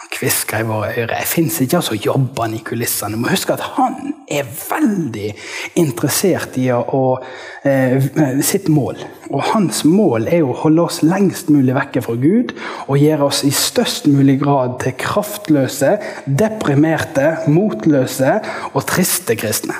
[0.00, 1.16] Han kvisker i våre ører.
[1.16, 3.12] Jeg fins ikke, og så jobber han i kulissene.
[3.12, 5.32] Du må huske at han er veldig
[5.80, 7.18] interessert i å,
[7.64, 7.98] eh,
[8.42, 8.96] sitt mål.
[9.30, 12.54] Og hans mål er å holde oss lengst mulig vekke fra Gud
[12.88, 18.40] og gjøre oss i størst mulig grad til kraftløse, deprimerte, motløse
[18.74, 19.74] og triste kristne.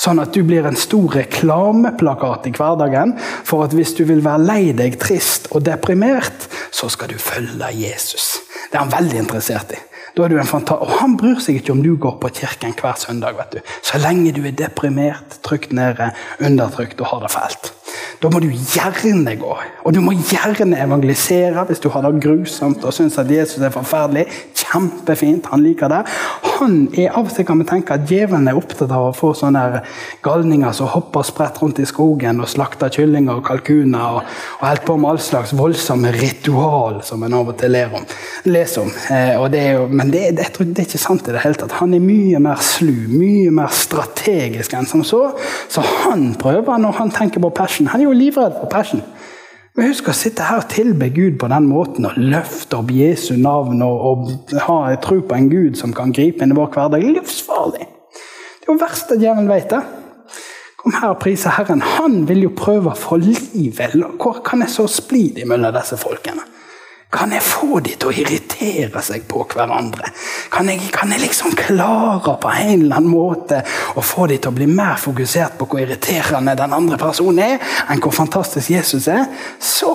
[0.00, 4.46] Sånn at du blir en stor reklameplakat i hverdagen for at hvis du vil være
[4.46, 8.38] lei deg, trist og deprimert, så skal du følge Jesus.
[8.70, 9.80] Det er han veldig interessert i.
[10.20, 13.36] og Han bryr seg ikke om du går på kirken hver søndag.
[13.36, 13.60] vet du.
[13.82, 17.72] Så lenge du er deprimert, trygt nede, undertrykt og har det fælt.
[18.22, 19.56] Da må du gjerne gå.
[19.84, 23.72] Og du må gjerne evangelisere hvis du har det grusomt og syns at Jesus er
[23.74, 24.26] forferdelig.
[24.60, 26.02] Kjempefint, han liker det.
[26.60, 29.32] Han er Av og til kan vi tenke at djevelen er opptatt av å få
[29.36, 29.82] sånne
[30.24, 34.84] galninger som hopper spredt rundt i skogen og slakter kyllinger og kalkuner og, og holder
[34.86, 38.04] på med all slags voldsomme ritual som en av og til ler om,
[38.46, 38.92] leser om.
[39.10, 41.76] Eh, det jo, men det, det, det, er ikke sant i det hele tatt.
[41.80, 45.22] Han er mye mer slu, mye mer strategisk enn som så.
[45.70, 49.02] Så han prøver, når han tenker på passion Han er jo livredd for passion.
[49.76, 53.36] Men husk å sitte her og tilbe Gud på den måten og løfte opp Jesu
[53.38, 57.06] navn og, og ha tro på en Gud som kan gripe inn i vår hverdag.
[57.06, 57.86] Livsfarlig!
[58.60, 59.80] Det er jo verst at djevelen vet det.
[60.80, 61.82] Kom her og prise Herren.
[61.98, 63.98] Han vil jo prøve å få livet.
[64.20, 66.49] Hvor kan jeg så splid mellom disse folkene?
[67.10, 70.12] Kan jeg få de til å irritere seg på hverandre?
[70.52, 73.64] Kan jeg, kan jeg, liksom klare på en eller annen måte
[73.98, 77.72] å få de til å bli mer fokusert på hvor irriterende den andre personen er,
[77.90, 79.26] enn hvor fantastisk Jesus er?
[79.58, 79.90] Så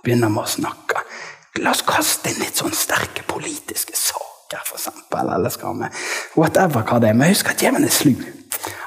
[0.00, 1.04] begynner vi å snakke.
[1.60, 5.92] La oss kaste inn litt sånn sterke politiske saker, eksempel, eller skal vi
[6.38, 7.20] Whatever hva det er.
[7.20, 8.14] Men husk at djevelen er slu.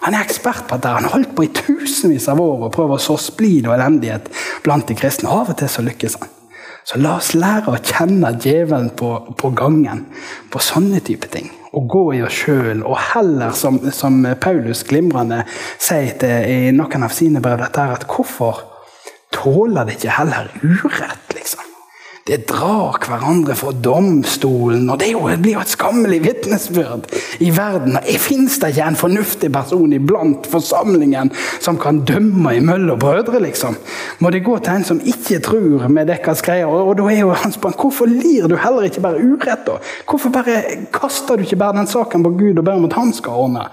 [0.01, 0.97] Han er ekspert på dette.
[0.97, 4.33] Han har holdt på i tusenvis av år og prøver å så splid og elendighet
[4.65, 5.29] blant de kristne.
[5.29, 6.37] Av og til så lykkes han.
[6.83, 10.05] Så la oss lære å kjenne djevelen på, på gangen
[10.51, 11.51] på sånne type ting.
[11.77, 15.43] Og gå i oss sjøl, og heller, som, som Paulus glimrende
[15.79, 18.65] sier til, i noen av sine brev, dette er at hvorfor
[19.31, 21.70] tåler det ikke heller urett, liksom?
[22.31, 25.09] Det drar hverandre for domstolen, og det,
[25.43, 27.09] blir jo et skammelig vitnesbyrd
[27.43, 27.97] i verden.
[28.23, 33.75] Fins det ikke en fornuftig person iblant forsamlingen som kan dømme imellom brødre, liksom?
[34.23, 36.71] Må det gå til en som ikke tror med deres greier?
[36.71, 39.75] Og, da er jo hans spørsmål hvorfor lir du heller ikke bare urett, da?
[40.07, 40.61] Hvorfor bare
[40.95, 43.65] kaster du ikke bare den saken på Gud og ber om at han skal ordne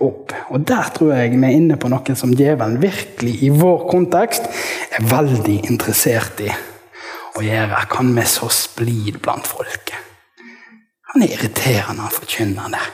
[0.00, 0.32] opp?
[0.48, 4.48] Og der tror jeg vi er inne på noe som djevelen virkelig, i vår kontekst,
[4.96, 6.48] er veldig interessert i
[7.36, 9.98] å gjøre, kan vi så splid blant folket.
[11.12, 12.84] Han er irriterende, han forkynner det.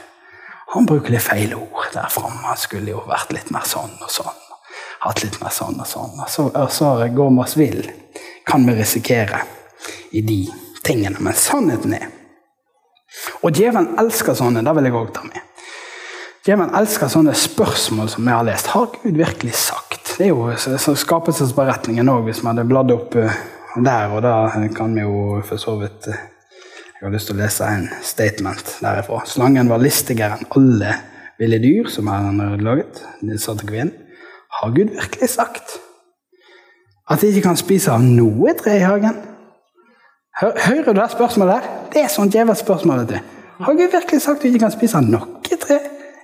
[0.73, 2.41] Han bruker litt feil ord der framme.
[2.47, 4.39] Han skulle jo vært litt mer sånn og sånn.
[5.03, 6.15] Hatt litt mer sånn og sånn.
[6.17, 7.83] Og så, og så går vi oss vill,
[8.49, 9.43] kan vi risikere,
[10.15, 10.39] i de
[10.87, 11.21] tingene.
[11.21, 12.11] Men sannheten er
[13.43, 15.41] Og djevelen elsker sånne, det vil jeg òg ta med.
[16.47, 18.71] Djevelen elsker sånne spørsmål som vi har lest.
[18.73, 20.15] Har Gud virkelig sagt?
[20.17, 23.37] Det er jo skapelsesberetningen òg, hvis vi hadde bladd opp eh,
[23.81, 26.21] der og da kan vi jo for så vidt eh,
[27.01, 29.25] Jeg har lyst til å lese en statement derifra.
[29.27, 30.93] Slangen var listigere enn alle
[31.41, 33.01] ville dyr som er hadde laget.
[33.21, 33.97] De sa til kvinnen
[34.61, 35.81] Har Gud virkelig sagt
[37.11, 39.17] at de ikke kan spise av noe tre i hagen?
[40.41, 41.67] Hører du det spørsmålet der?
[41.93, 43.19] Det er sånn du.
[43.59, 45.81] Har Gud virkelig sagt at du ikke kan spise av noe tre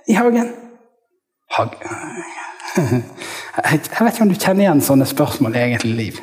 [0.07, 0.53] i hagen?
[1.57, 1.75] Hag...
[2.79, 6.19] Jeg vet ikke om du kjenner igjen sånne spørsmål i eget liv.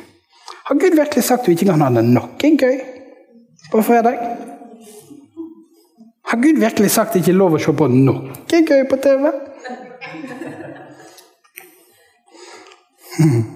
[0.67, 2.79] Har Gud virkelig sagt du ikke kan ha det noe gøy
[3.71, 4.17] på fredag?
[6.27, 9.29] Har Gud virkelig sagt det ikke er lov å se på noe gøy på TV?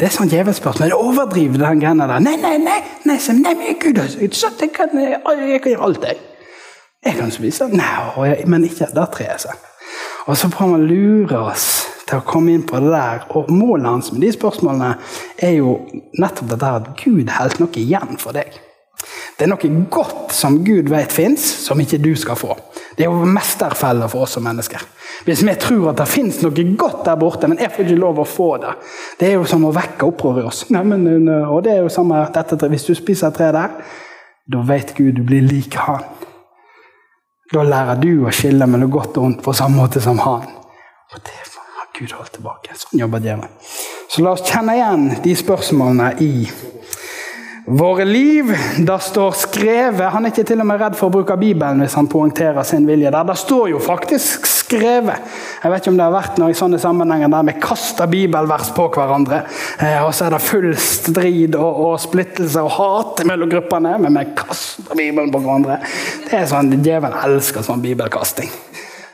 [0.00, 0.94] Det er sånn djevelspørsmål.
[0.96, 2.22] Overdriver den greia der.
[2.24, 5.20] Nei, nei, nei, nei, nei, men Gud har sagt jeg kan, jeg
[5.60, 6.16] kan gjøre alt, jeg.
[7.04, 9.44] Jeg kan spise Nei, men ikke det treet.
[10.24, 13.28] Og så prøver man lure oss til å komme inn på det der.
[13.36, 14.96] Og målet hans med de spørsmålene
[15.38, 15.78] er jo
[16.20, 18.58] nettopp det der at Gud holdt noe igjen for deg.
[19.36, 22.56] Det er noe godt som Gud vet fins, som ikke du skal få.
[22.96, 24.82] Det er jo mesterfeller for oss som mennesker.
[25.24, 28.20] Hvis vi tror at det fins noe godt der borte, men jeg får ikke lov
[28.20, 28.74] å få det.
[29.20, 30.66] Det er jo som å vekke opprør i oss.
[30.74, 33.80] Nei, men, og det er jo samme dette, Hvis du spiser et tre der,
[34.50, 36.04] da vet Gud du blir lik han.
[37.50, 40.44] Da lærer du å skille mellom godt og vondt på samme måte som han.
[41.10, 41.49] Og det
[42.00, 42.72] Gud holdt tilbake.
[42.80, 43.52] Sånn jobber djevelen.
[44.08, 46.32] Så la oss kjenne igjen de spørsmålene i
[47.70, 48.48] våre liv.
[48.78, 51.98] Det står skrevet Han er ikke til og med redd for å bruke Bibelen hvis
[51.98, 53.28] han poengterer sin vilje der.
[53.28, 55.28] Det står jo faktisk skrevet.
[55.60, 58.72] Jeg vet ikke om det har vært noe i sånne sammenhenger der vi kaster bibelvers
[58.76, 59.42] på hverandre.
[59.76, 64.16] Eh, og så er det full strid og, og splittelse og hat mellom gruppene, men
[64.22, 65.82] vi kaster Bibelen på hverandre.
[66.26, 68.50] Det er sånn, Djevelen elsker sånn bibelkasting.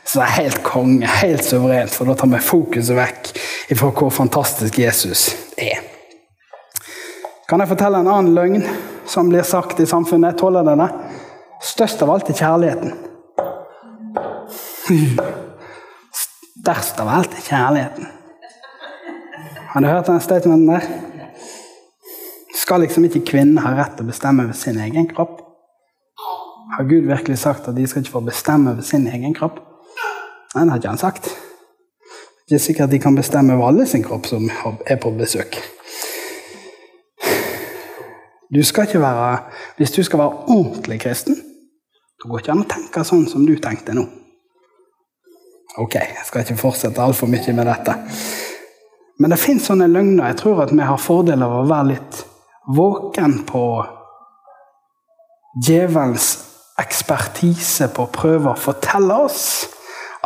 [0.07, 3.31] Så det er helt konge, helt suverent, for da tar vi fokuset vekk
[3.75, 5.25] fra hvor fantastisk Jesus
[5.59, 5.81] er.
[7.47, 8.63] Kan jeg fortelle en annen løgn
[9.07, 10.39] som blir sagt i samfunnet?
[10.39, 10.87] Tåler denne?
[11.63, 12.95] Størst av alt er kjærligheten.
[16.23, 18.07] Størst av alt er kjærligheten.
[19.73, 20.87] Har du hørt den statementen der?
[22.55, 25.41] Skal liksom ikke kvinnen ha rett til å bestemme over sin egen kropp?
[26.77, 29.59] Har Gud virkelig sagt at de skal ikke få bestemme over sin egen kropp?
[30.57, 31.27] Nei, det har ikke han sagt.
[32.47, 34.47] Det er ikke sikkert de kan bestemme over alle sin kropp som
[34.87, 35.59] er på besøk.
[38.49, 39.37] Du skal ikke være,
[39.77, 43.53] Hvis du skal være ordentlig kristen, det går ikke an å tenke sånn som du
[43.61, 44.07] tenkte nå.
[45.77, 47.93] Ok, jeg skal ikke fortsette altfor mye med dette.
[49.19, 50.31] Men det fins sånne løgner.
[50.31, 52.23] Jeg tror at vi har fordel av å være litt
[52.73, 53.63] våken på
[55.67, 56.31] djevelens
[56.81, 59.43] ekspertise på å prøve å fortelle oss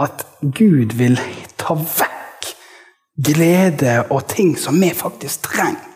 [0.01, 1.19] at Gud vil
[1.61, 2.51] ta vekk
[3.21, 5.87] glede og ting som vi faktisk trenger.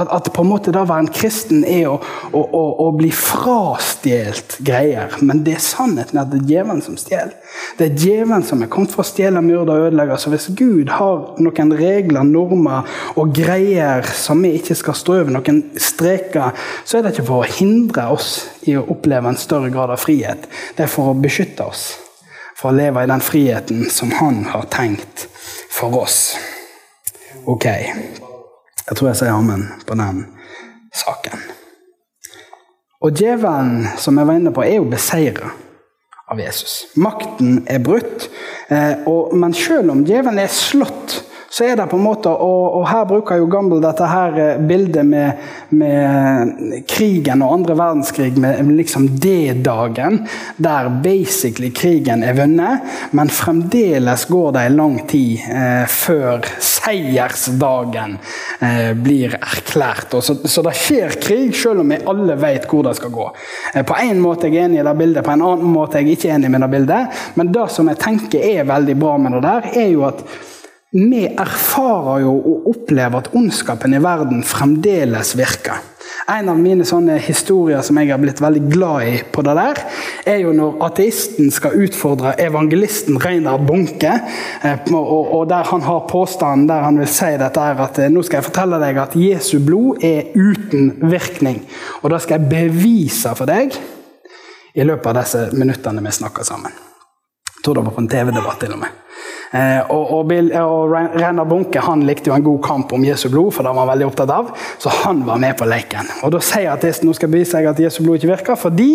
[0.00, 1.96] At, at, på en måte da være en kristen er å,
[2.30, 5.16] å, å, å bli frastjålet greier.
[5.26, 7.34] Men det er sannheten at det er djevelen som stjeler.
[7.76, 10.18] Det er djevelen som er kommet for å stjele, myrde og ødelegge.
[10.22, 12.86] Så hvis Gud har noen regler, normer
[13.18, 17.42] og greier som vi ikke skal stå over, noen streker, så er det ikke for
[17.42, 18.36] å hindre oss
[18.70, 20.46] i å oppleve en større grad av frihet.
[20.78, 21.90] Det er for å beskytte oss.
[22.60, 25.24] For å leve i den friheten som han har tenkt
[25.72, 26.36] for oss.
[27.48, 27.64] Ok.
[27.64, 30.26] Jeg tror jeg sier amen på den
[30.92, 31.40] saken.
[33.00, 35.54] Og djevelen, som jeg var inne på, er jo beseira
[36.30, 36.90] av Jesus.
[37.00, 38.28] Makten er brutt.
[38.68, 42.84] Eh, men selv om djevelen er slått så er det på en måte, og, og
[42.86, 45.40] her bruker jo Gamble dette her eh, bildet med,
[45.74, 50.20] med krigen og andre verdenskrig med liksom D-dagen,
[50.62, 58.14] der basically krigen er vunnet, men fremdeles går det en lang tid eh, før seiersdagen
[58.62, 60.14] eh, blir erklært.
[60.22, 63.26] Så, så, det skjer krig, selv om vi alle vet hvor det skal gå.
[63.74, 66.06] Eh, på en måte er jeg enig i det bildet, på en annen måte er
[66.06, 69.34] jeg ikke enig med det bildet, men det som jeg tenker er veldig bra med
[69.34, 70.22] det der, er jo at
[70.90, 75.78] vi erfarer jo og opplever at ondskapen i verden fremdeles virker.
[76.30, 79.80] En av mine sånne historier som jeg har blitt veldig glad i, på det der,
[80.30, 84.12] er jo når ateisten skal utfordre evangelisten Reinar Bunke.
[84.66, 88.22] Eh, og Der han har påstanden der han vil si dette er at eh, nå
[88.26, 91.64] skal jeg fortelle deg at Jesu blod er uten virkning.
[92.02, 93.74] Og det skal jeg bevise for deg
[94.74, 96.74] i løpet av disse minuttene vi snakker sammen.
[97.50, 99.00] Jeg tror det var på en TV-debatt til og med.
[99.50, 103.50] Eh, og, Bill, og Reinar Bunke han likte jo en god kamp om Jesu blod,
[103.56, 104.52] for det var han veldig opptatt av.
[104.78, 106.10] Så han var med på leken.
[106.22, 108.92] Og Da sier ateisten nå skal bevise seg at Jesu blod ikke virker, fordi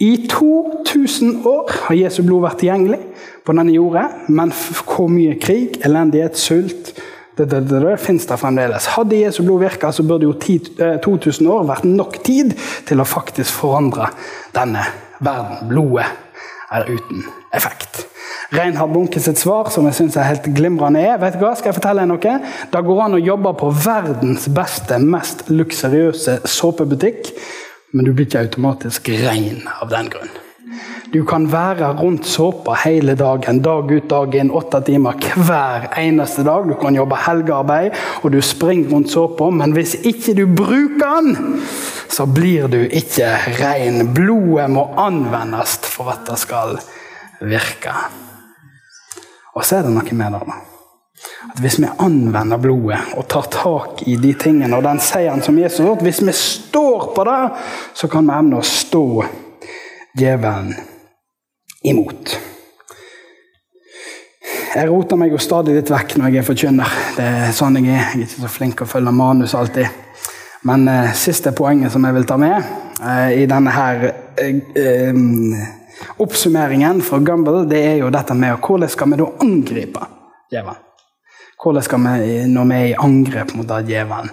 [0.00, 3.00] i 2000 år har Jesu blod vært tilgjengelig
[3.44, 6.92] på denne jorda, men hvor mye krig, elendighet, sult
[7.38, 8.88] det, det, det, det finnes der fremdeles.
[8.96, 12.54] Hadde Jesu blod virka, så burde jo 10, 2000 eh, år vært nok tid
[12.88, 14.08] til å faktisk forandre
[14.56, 14.82] denne
[15.22, 15.68] verden.
[15.70, 16.08] Blodet
[16.74, 18.08] er uten effekt.
[18.48, 21.68] Reinhard Bunke sitt svar, som jeg synes er helt glimrende, er vet du hva, skal
[21.68, 22.36] jeg fortelle deg noe?
[22.72, 27.28] Det går an å jobbe på verdens beste, mest luksuriøse såpebutikk,
[27.92, 30.32] men du blir ikke automatisk rein av den grunn.
[31.12, 36.44] Du kan være rundt såpa hele dagen, dag ut dag inn, åtte timer hver eneste
[36.44, 36.68] dag.
[36.68, 41.60] Du kan jobbe helgearbeid, og du springer rundt såpa, men hvis ikke du bruker den,
[42.12, 43.28] så blir du ikke
[43.60, 44.06] rein.
[44.16, 46.76] Blodet må anvendes for at det skal
[47.40, 47.96] virke.
[49.58, 50.58] Og så er det noe med det.
[51.50, 55.58] At Hvis vi anvender blodet og tar tak i de tingene og den seieren som
[55.58, 57.40] Jesus har gjort, hvis vi står på det,
[57.98, 59.06] så kan vi evne å stå
[60.18, 60.76] djevelen
[61.90, 62.36] imot.
[64.74, 66.98] Jeg roter meg jo stadig litt vekk når jeg er forkynner.
[67.16, 68.12] Det er sånn jeg er.
[68.12, 69.88] Jeg er ikke så flink å følge manus alltid.
[70.68, 74.04] Men eh, siste poenget som jeg vil ta med eh, i denne her
[74.38, 75.77] eh, eh,
[76.18, 80.06] oppsummeringen fra Gumbel, det er jo dette med hvordan skal vi da angripe
[80.52, 80.84] djevelen.
[81.58, 84.28] Hvordan skal vi, når vi er i angrep mot det djevelen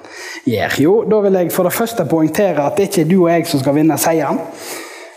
[0.45, 0.76] gjør?
[0.78, 3.47] Jo, da vil jeg for det første poengtere at det ikke er du og jeg
[3.49, 4.43] som skal vinne seieren.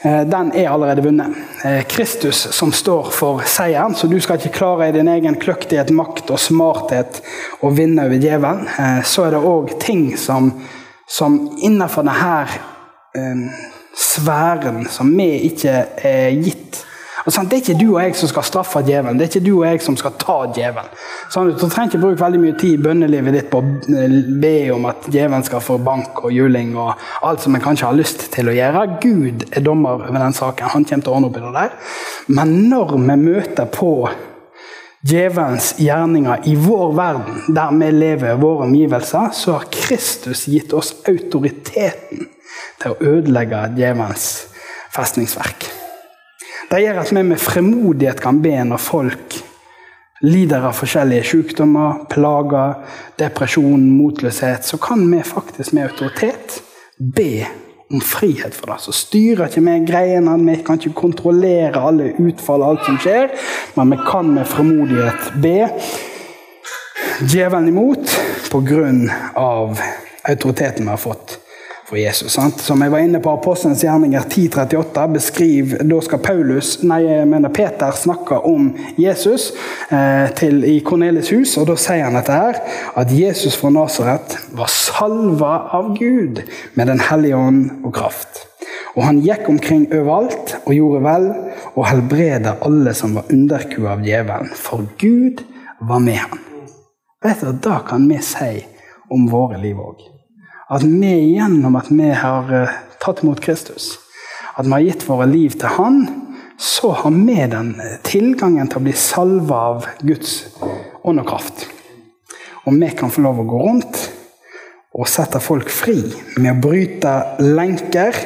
[0.02, 1.36] Eh, den er allerede vunnet.
[1.64, 5.90] Eh, Kristus som står for seieren, så du skal ikke klare i din egen kløktighet,
[5.90, 7.20] makt og smarthet
[7.60, 8.68] å vinne over djevelen.
[8.78, 10.52] Eh, så er det òg ting som,
[11.10, 12.46] som innenfor denne
[13.98, 15.74] sfæren som vi ikke
[16.06, 16.84] er gitt
[17.28, 19.18] det er ikke du og jeg som skal straffe djevelen.
[19.18, 20.92] Det er ikke du og jeg som skal ta djevelen.
[21.32, 24.04] Sånn, du trenger ikke bruke veldig mye tid i bønnelivet ditt på å
[24.40, 26.94] be om at djevelen skal få bank og juling og
[27.26, 28.86] alt som en kanskje har lyst til å gjøre.
[29.02, 30.72] Gud er dommer over den saken.
[30.72, 31.76] Han kommer til å ordne opp i det der.
[32.38, 33.92] Men når vi møter på
[35.08, 40.72] djevelens gjerninger i vår verden, der vi lever i våre omgivelser, så har Kristus gitt
[40.76, 42.28] oss autoriteten
[42.82, 44.30] til å ødelegge djevelens
[44.94, 45.68] festningsverk.
[46.68, 49.38] Det gjør at vi med fremodighet kan be når folk
[50.26, 52.74] lider av forskjellige sykdommer, plager,
[53.20, 54.66] depresjon, motløshet.
[54.66, 56.58] Så kan vi faktisk med autoritet
[56.98, 57.46] be
[57.88, 58.80] om frihet for det.
[58.84, 63.32] Så styrer ikke vi greiene, vi kan ikke kontrollere alle utfall og alt som skjer,
[63.78, 65.56] men vi kan med fremodighet be
[67.24, 68.18] djevelen imot
[68.52, 69.06] på grunn
[69.38, 69.78] av
[70.28, 71.38] autoriteten vi har fått
[71.88, 72.32] for Jesus.
[72.32, 72.60] Sant?
[72.60, 77.94] Som jeg var inne på Apostelens gjerninger 1038, beskriv, da skal Paulus, nei, mener Peter
[77.96, 78.68] snakke om
[79.00, 79.50] Jesus
[79.88, 82.60] eh, til, i Kornelis hus, og da sier han dette her,
[83.00, 86.42] at Jesus fra Nasaret var salva av Gud
[86.76, 88.44] med Den hellige ånd og kraft.
[88.96, 91.26] Og han gikk omkring overalt og gjorde vel,
[91.72, 95.40] og helbreda alle som var underkua av djevelen, for Gud
[95.88, 96.44] var med han.
[97.24, 98.52] Vet du, Da kan vi si
[99.08, 100.17] om våre liv òg.
[100.68, 103.94] At vi gjennom at vi har eh, tatt imot Kristus,
[104.52, 106.02] at vi har gitt våre liv til Han,
[106.60, 110.34] så har vi den eh, tilgangen til å bli salva av Guds
[111.08, 111.64] ånd og kraft.
[112.66, 114.02] Og vi kan få lov å gå rundt
[114.98, 116.02] og sette folk fri
[116.36, 118.20] med å bryte lenker.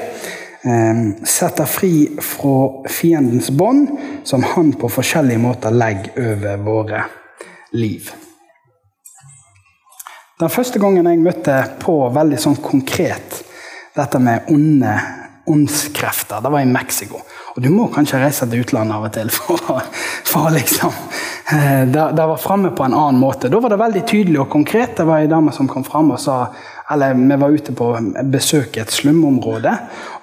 [0.66, 2.56] Eh, sette fri fra
[2.90, 3.94] fiendens bånd,
[4.26, 7.06] som han på forskjellige måter legger over våre
[7.78, 8.10] liv.
[10.42, 13.36] Den første gangen jeg møtte på veldig sånn konkret
[13.94, 14.90] dette med onde
[15.46, 17.20] åndskrefter, det var i Mexico.
[17.52, 19.84] Og du må kanskje reise til utlandet av og til for,
[20.32, 20.90] for liksom
[21.52, 23.52] eh, det, var framme på en annen måte.
[23.52, 24.96] Da var det veldig tydelig og konkret.
[24.98, 26.38] Det var ei dame som kom fram og sa
[26.92, 27.88] eller vi var ute på
[28.32, 29.72] besøk i et slumområde.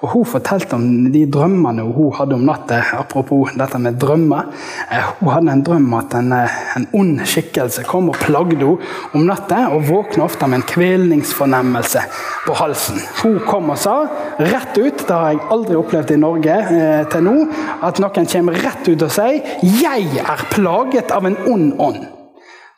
[0.02, 2.82] og Hun fortalte om de drømmene hun hadde om natta.
[3.00, 4.52] Apropos dette med drømmer.
[4.92, 8.78] Eh, hun hadde en drøm at en, eh, en ond skikkelse kom og plagde henne
[9.14, 9.68] om natta.
[9.74, 12.06] Og våkna ofte med en kvelningsfornemmelse
[12.46, 13.02] på halsen.
[13.24, 13.98] Hun kom og sa
[14.40, 17.36] rett ut, det har jeg aldri opplevd i Norge eh, til nå,
[17.84, 22.08] at noen kommer rett ut og sier 'Jeg er plaget av en ond ånd'.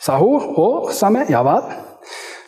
[0.02, 0.42] Sa hun.
[0.58, 1.91] Og sa vi ja vel.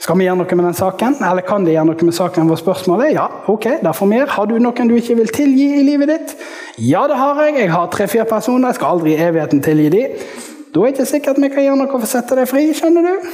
[0.04, 1.14] Skal vi gjøre noe med den saken?
[1.24, 2.50] Eller kan de gjøre noe med saken?
[2.52, 3.14] var spørsmålet.
[3.16, 4.26] Ja, ok, derfor mer.
[4.28, 6.34] Har du noen du ikke vil tilgi i livet ditt?
[6.76, 7.56] Ja, det har jeg.
[7.62, 8.74] Jeg har tre-fire personer.
[8.74, 10.04] Jeg skal aldri i evigheten tilgi de.
[10.76, 12.66] Da er det ikke sikkert vi kan gjøre noe for å sette deg fri.
[12.76, 13.32] skjønner du?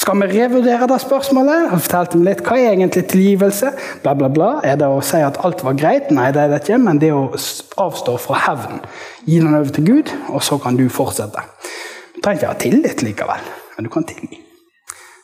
[0.00, 1.68] Skal vi revurdere det spørsmålet?
[1.68, 3.76] Jeg fortalte dem litt, Hva er egentlig tilgivelse?
[4.00, 4.52] Bla, bla, bla.
[4.64, 6.08] Er det å si at alt var greit?
[6.08, 6.80] Nei, det er det ikke.
[6.80, 7.26] Men det å
[7.76, 8.86] avstå fra hevn.
[9.28, 11.44] Gi den over til Gud, og så kan du fortsette.
[12.14, 14.46] Du trenger ikke ha tillit likevel, men du kan tilgi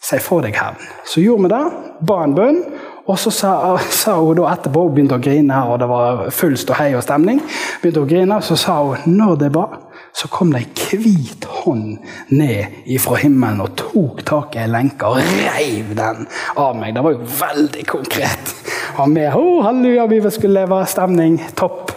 [0.06, 0.84] si fra deg hevn.
[1.08, 1.64] Så gjorde vi det,
[2.06, 2.60] ba en bønn,
[3.06, 3.52] og så sa,
[4.02, 7.42] sa, hun da etterpå Hun begynte å grine, og det var full ståhei og stemning.
[7.82, 9.66] begynte å grine, Så sa hun når det ba,
[10.16, 11.98] så kom det ei hvit hånd
[12.32, 16.24] ned ifra himmelen og tok tak i ei lenke og reiv den
[16.56, 16.94] av meg.
[16.96, 18.54] Det var jo veldig konkret.
[18.96, 21.92] Og med oh, halleluja, vi skulle leve stemning, topp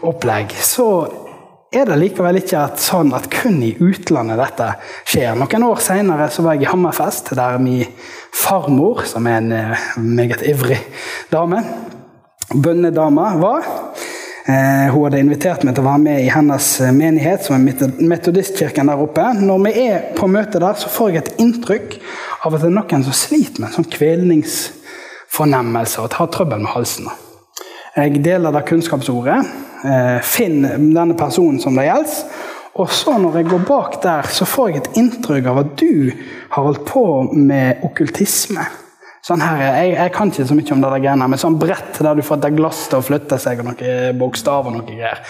[0.00, 0.54] opplegg.
[0.64, 0.88] Så
[1.68, 4.68] er det likevel ikke sånn at kun i utlandet dette
[5.08, 5.34] skjer.
[5.36, 7.84] Noen år senere var jeg i Hammerfest, der min
[8.32, 10.78] farmor, som er en uh, meget ivrig
[11.32, 11.58] dame,
[12.54, 13.62] bønnedama, var.
[14.48, 17.62] Uh, hun hadde invitert meg til å være med i hennes eh, menighet, som er
[18.14, 19.24] metodistkirken der oppe.
[19.36, 21.88] Når vi er på møte der, så får jeg et inntrykk
[22.48, 26.72] av at det er noen som sliter med en sånn kvelningsfornemmelse og har trøbbel med
[26.78, 27.12] halsen.
[27.98, 29.40] Jeg deler det kunnskapsordet.
[29.82, 32.20] Eh, finn denne personen som det gjelder.
[32.78, 36.12] Og så når jeg går bak der, så får jeg et inntrykk av at du
[36.52, 37.02] har holdt på
[37.34, 38.68] med okkultisme.
[39.26, 41.98] Sånn her, jeg, jeg, kan ikke så mye om det der greiene, men sånn brett
[41.98, 45.20] der du får et glass til å flytte seg, og noen bokstaver og noe greier.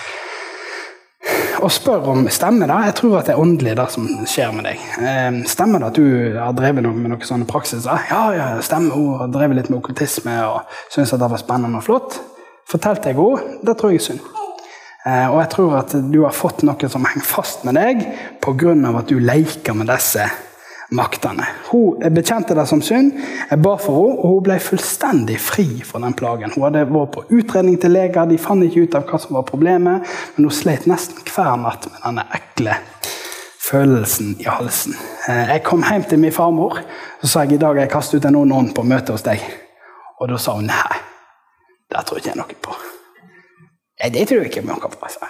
[1.65, 2.79] og spør om stemmer det.
[2.91, 4.89] Jeg tror at det er åndelig det som skjer med deg.
[5.01, 8.11] Eh, stemmer det at du har drevet noe med noen sånne praksiser?
[8.13, 8.93] Ja, ja, stemmer.
[8.93, 12.21] Hun har drevet litt med okkultisme og syntes at det var spennende og flott.
[12.69, 13.61] Fortalte jeg henne?
[13.65, 14.27] Det tror jeg er synd.
[15.07, 18.05] Eh, og jeg tror at du har fått noe som henger fast med deg
[18.45, 18.75] pga.
[18.99, 20.27] at du leker med disse
[20.91, 21.47] maktene.
[21.71, 23.13] Hun bekjente det som synd,
[23.51, 26.53] jeg ba for henne, og hun ble fullstendig fri fra den plagen.
[26.55, 29.49] Hun hadde vært på utredning til leger, de fant ikke ut av hva som var
[29.49, 30.05] problemet,
[30.37, 32.77] men hun slet nesten hver natt med denne ekle
[33.69, 34.97] følelsen i halsen.
[35.29, 36.81] Eh, jeg kom hjem til min farmor
[37.21, 39.43] så sa jeg i dag jeg kastet ut en ond ånd på møte hos deg.
[40.19, 41.08] Og da sa hun nei,
[41.89, 42.79] det tror ikke jeg noe på.
[43.99, 44.99] Nei, det tror jeg ikke noe på.
[45.09, 45.29] Altså.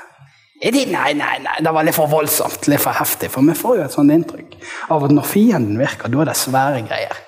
[0.59, 3.31] Nei, nei, nei, det var litt for voldsomt, litt for heftig.
[3.31, 4.57] For vi får jo et sånt inntrykk
[4.95, 7.21] av at når fienden virker, da er det svære greier.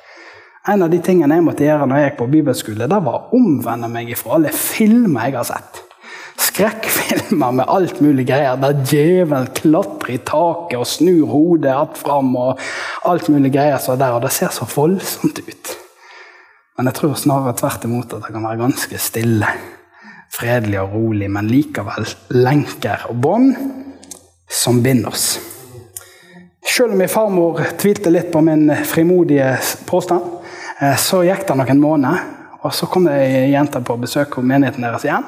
[0.69, 3.39] En av de tingene jeg måtte gjøre når jeg gikk på bibelskole, det var å
[3.39, 5.81] omvende meg fra alle filmer jeg har sett.
[6.41, 12.35] Skrekkfilmer med alt mulig greier, der djevelen klatrer i taket og snur hodet att fram
[12.37, 12.61] og
[13.05, 15.80] alt mulig greier så der, og det ser så voldsomt ut.
[16.81, 19.49] Men jeg tror snarere tvert imot at det kan være ganske stille
[20.33, 23.51] fredelig og rolig, men likevel lenker og bånd
[24.49, 25.27] som binder oss.
[26.65, 29.51] Selv om min farmor tvilte litt på min frimodige
[29.91, 30.25] påstand,
[30.81, 32.23] eh, så gikk det noen måneder.
[32.65, 35.27] Og så kom det ei jente på besøk hos menigheten deres igjen.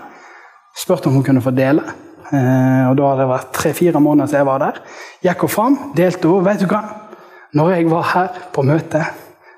[0.72, 1.84] Spurte om hun kunne få dele.
[2.32, 4.80] Eh, og Da hadde det vært tre-fire måneder siden jeg var der.
[5.28, 6.48] Gikk hun fram, delte hun.
[6.48, 6.80] Vet du hva?
[7.52, 9.04] Når jeg var her på møte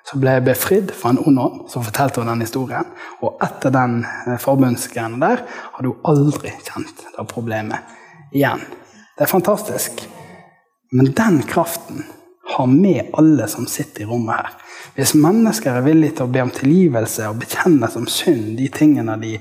[0.04, 1.60] så ble jeg befridd fra en ond ånd.
[1.72, 2.88] Så fortalte hun den historien.
[3.24, 7.94] Og etter den eh, forbundsgreiene der har du aldri kjent det problemet
[8.34, 8.60] igjen.
[9.16, 10.04] Det er fantastisk.
[10.92, 12.04] Men den kraften
[12.54, 14.52] har med alle som sitter i rommet her.
[14.94, 19.16] Hvis mennesker er villige til å be om tilgivelse og bekjenne som synd de tingene
[19.22, 19.38] de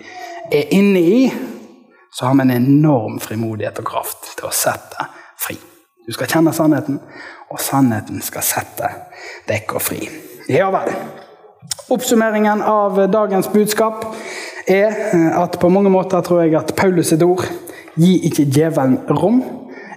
[0.47, 1.19] er inne i,
[2.13, 5.09] så har vi en enorm frimodighet og kraft til å sette
[5.43, 5.59] fri.
[6.07, 6.99] Du skal kjenne sannheten,
[7.51, 8.89] og sannheten skal sette
[9.49, 10.01] deg fri.
[10.47, 10.93] Ja vel.
[11.93, 14.05] Oppsummeringen av dagens budskap
[14.67, 14.95] er
[15.39, 17.45] at på mange måter tror jeg at Paulus sitt ord
[17.99, 19.41] gi ikke djevelen rom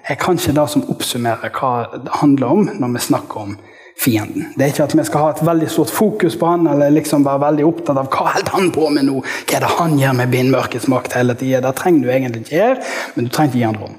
[0.07, 3.57] er kanskje det som oppsummerer hva det handler om når vi snakker om
[3.99, 4.51] fienden.
[4.55, 7.25] Det er ikke at vi skal ha et veldig stort fokus på han, eller liksom
[7.27, 10.19] være veldig opptatt av hva holder han på med nå, hva er det han gjør
[10.21, 11.63] med bindmørkets makt hele tida.
[11.65, 12.83] Det trenger du egentlig ikke gjøre,
[13.15, 13.97] men du trenger ikke gi han rom.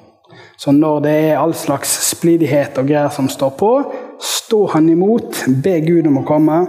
[0.57, 3.71] Så når det er all slags splidighet og greier som står på,
[4.21, 6.61] stå han imot, be Gud om å komme,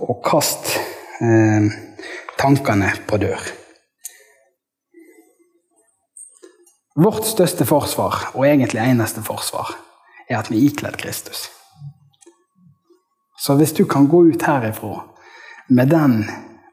[0.00, 0.70] og kast
[1.20, 1.68] eh,
[2.40, 3.50] tankene på dør.
[6.94, 9.74] Vårt største forsvar, og egentlig eneste forsvar,
[10.28, 11.48] er at vi er ikledd Kristus.
[13.38, 15.02] Så hvis du kan gå ut herifra
[15.68, 16.20] med den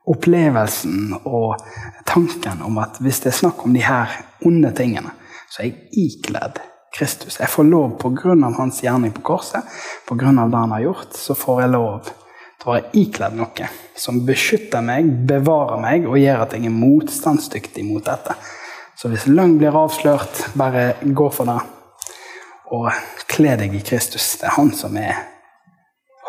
[0.08, 1.64] opplevelsen og
[2.08, 4.14] tanken om at hvis det er snakk om de her
[4.46, 5.12] onde tingene,
[5.52, 6.62] så er jeg ikledd
[6.92, 7.40] Kristus.
[7.40, 8.36] Jeg får lov pga.
[8.58, 9.64] hans gjerning på korset,
[10.08, 10.32] pga.
[10.32, 14.82] det han har gjort, så får jeg lov til å være ikledd noe som beskytter
[14.82, 18.36] meg, bevarer meg og gjør at jeg er motstandsdyktig mot dette.
[18.98, 21.58] Så hvis løgn blir avslørt, bare gå for det.
[22.72, 22.92] Og
[23.28, 24.38] kle deg i Kristus.
[24.40, 25.16] Det er han som er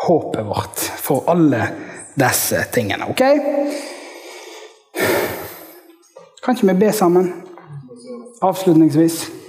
[0.07, 1.67] håpet vårt for alle
[2.17, 3.07] disse tingene.
[3.13, 3.23] Ok?
[6.43, 7.31] Kan ikke vi be sammen?
[8.43, 9.42] avslutningsvis.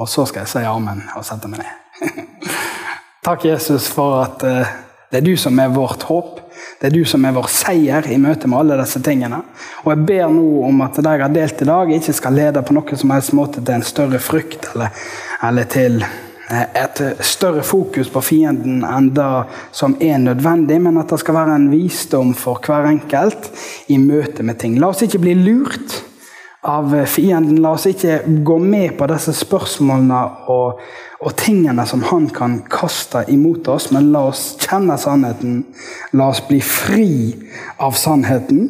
[0.00, 2.20] Og så skal jeg si amen og sette meg ned.
[3.26, 4.70] Takk, Jesus, for at uh,
[5.10, 6.38] det er du som er vårt håp.
[6.80, 9.42] Det er du som er vår seier i møte med alle disse tingene.
[9.82, 12.62] Og jeg ber nå om at det jeg har delt i dag, ikke skal lede
[12.64, 15.02] på noen som helst måte til en større frykt eller,
[15.44, 19.32] eller til eh, et større fokus på fienden enn det
[19.76, 23.50] som er nødvendig, men at det skal være en visdom for hver enkelt
[23.92, 24.80] i møte med ting.
[24.80, 26.00] La oss ikke bli lurt
[26.60, 27.60] av fienden.
[27.62, 30.20] La oss ikke gå med på disse spørsmålene
[30.52, 30.80] og,
[31.20, 35.62] og, tingene som han kan kaste imot oss, men la oss kjenne sannheten.
[36.12, 37.10] La oss bli fri
[37.80, 38.68] av sannheten.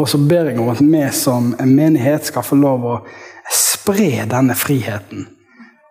[0.00, 2.98] Og så ber jeg om at vi som menighet skal få lov å
[3.52, 5.26] spre denne friheten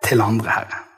[0.06, 0.89] til andre, Herre.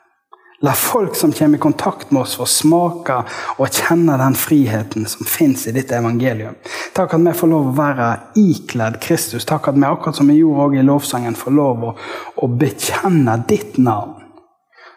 [0.63, 3.17] La folk som kommer i kontakt med oss, få smake
[3.59, 6.55] og kjenne den friheten som fins i ditt evangelium.
[6.95, 8.07] Takk at vi får lov å være
[8.39, 9.43] ikledd Kristus.
[9.43, 11.91] Takk at vi akkurat som vi gjorde i lovsangen, får lov å,
[12.39, 14.23] å bekjenne ditt navn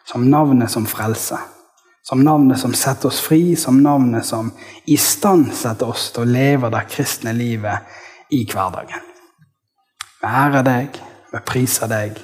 [0.06, 1.42] som navnet som frelser.
[2.06, 4.54] Som navnet som setter oss fri, som navnet som
[4.86, 9.02] istandsetter oss til å leve det kristne livet i hverdagen.
[10.22, 11.04] Vi ærer deg,
[11.34, 12.22] vi priser deg,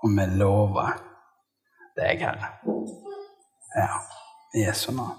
[0.00, 1.11] og vi lover
[1.96, 2.48] deg, Herre.
[3.76, 4.00] Ja,
[4.54, 5.18] i Jesu navn.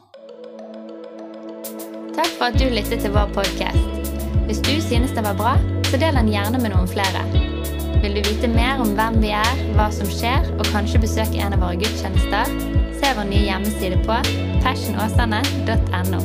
[2.13, 4.01] Takk for at du lyttet til vår podkast.
[4.47, 5.55] Hvis du synes det var bra,
[5.89, 7.23] så del den gjerne med noen flere.
[8.03, 11.55] Vil du vite mer om hvem vi er, hva som skjer, og kanskje besøke en
[11.55, 12.51] av våre gudstjenester,
[12.99, 14.19] se vår nye hjemmeside på
[14.65, 16.21] fashionåsane.no,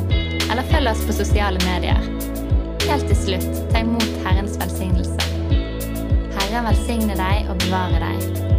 [0.49, 2.03] eller følg oss på sosiale medier.
[2.89, 5.17] Helt til slutt, ta imot Herrens velsignelse.
[6.35, 8.58] Herren velsigne deg og bevare deg.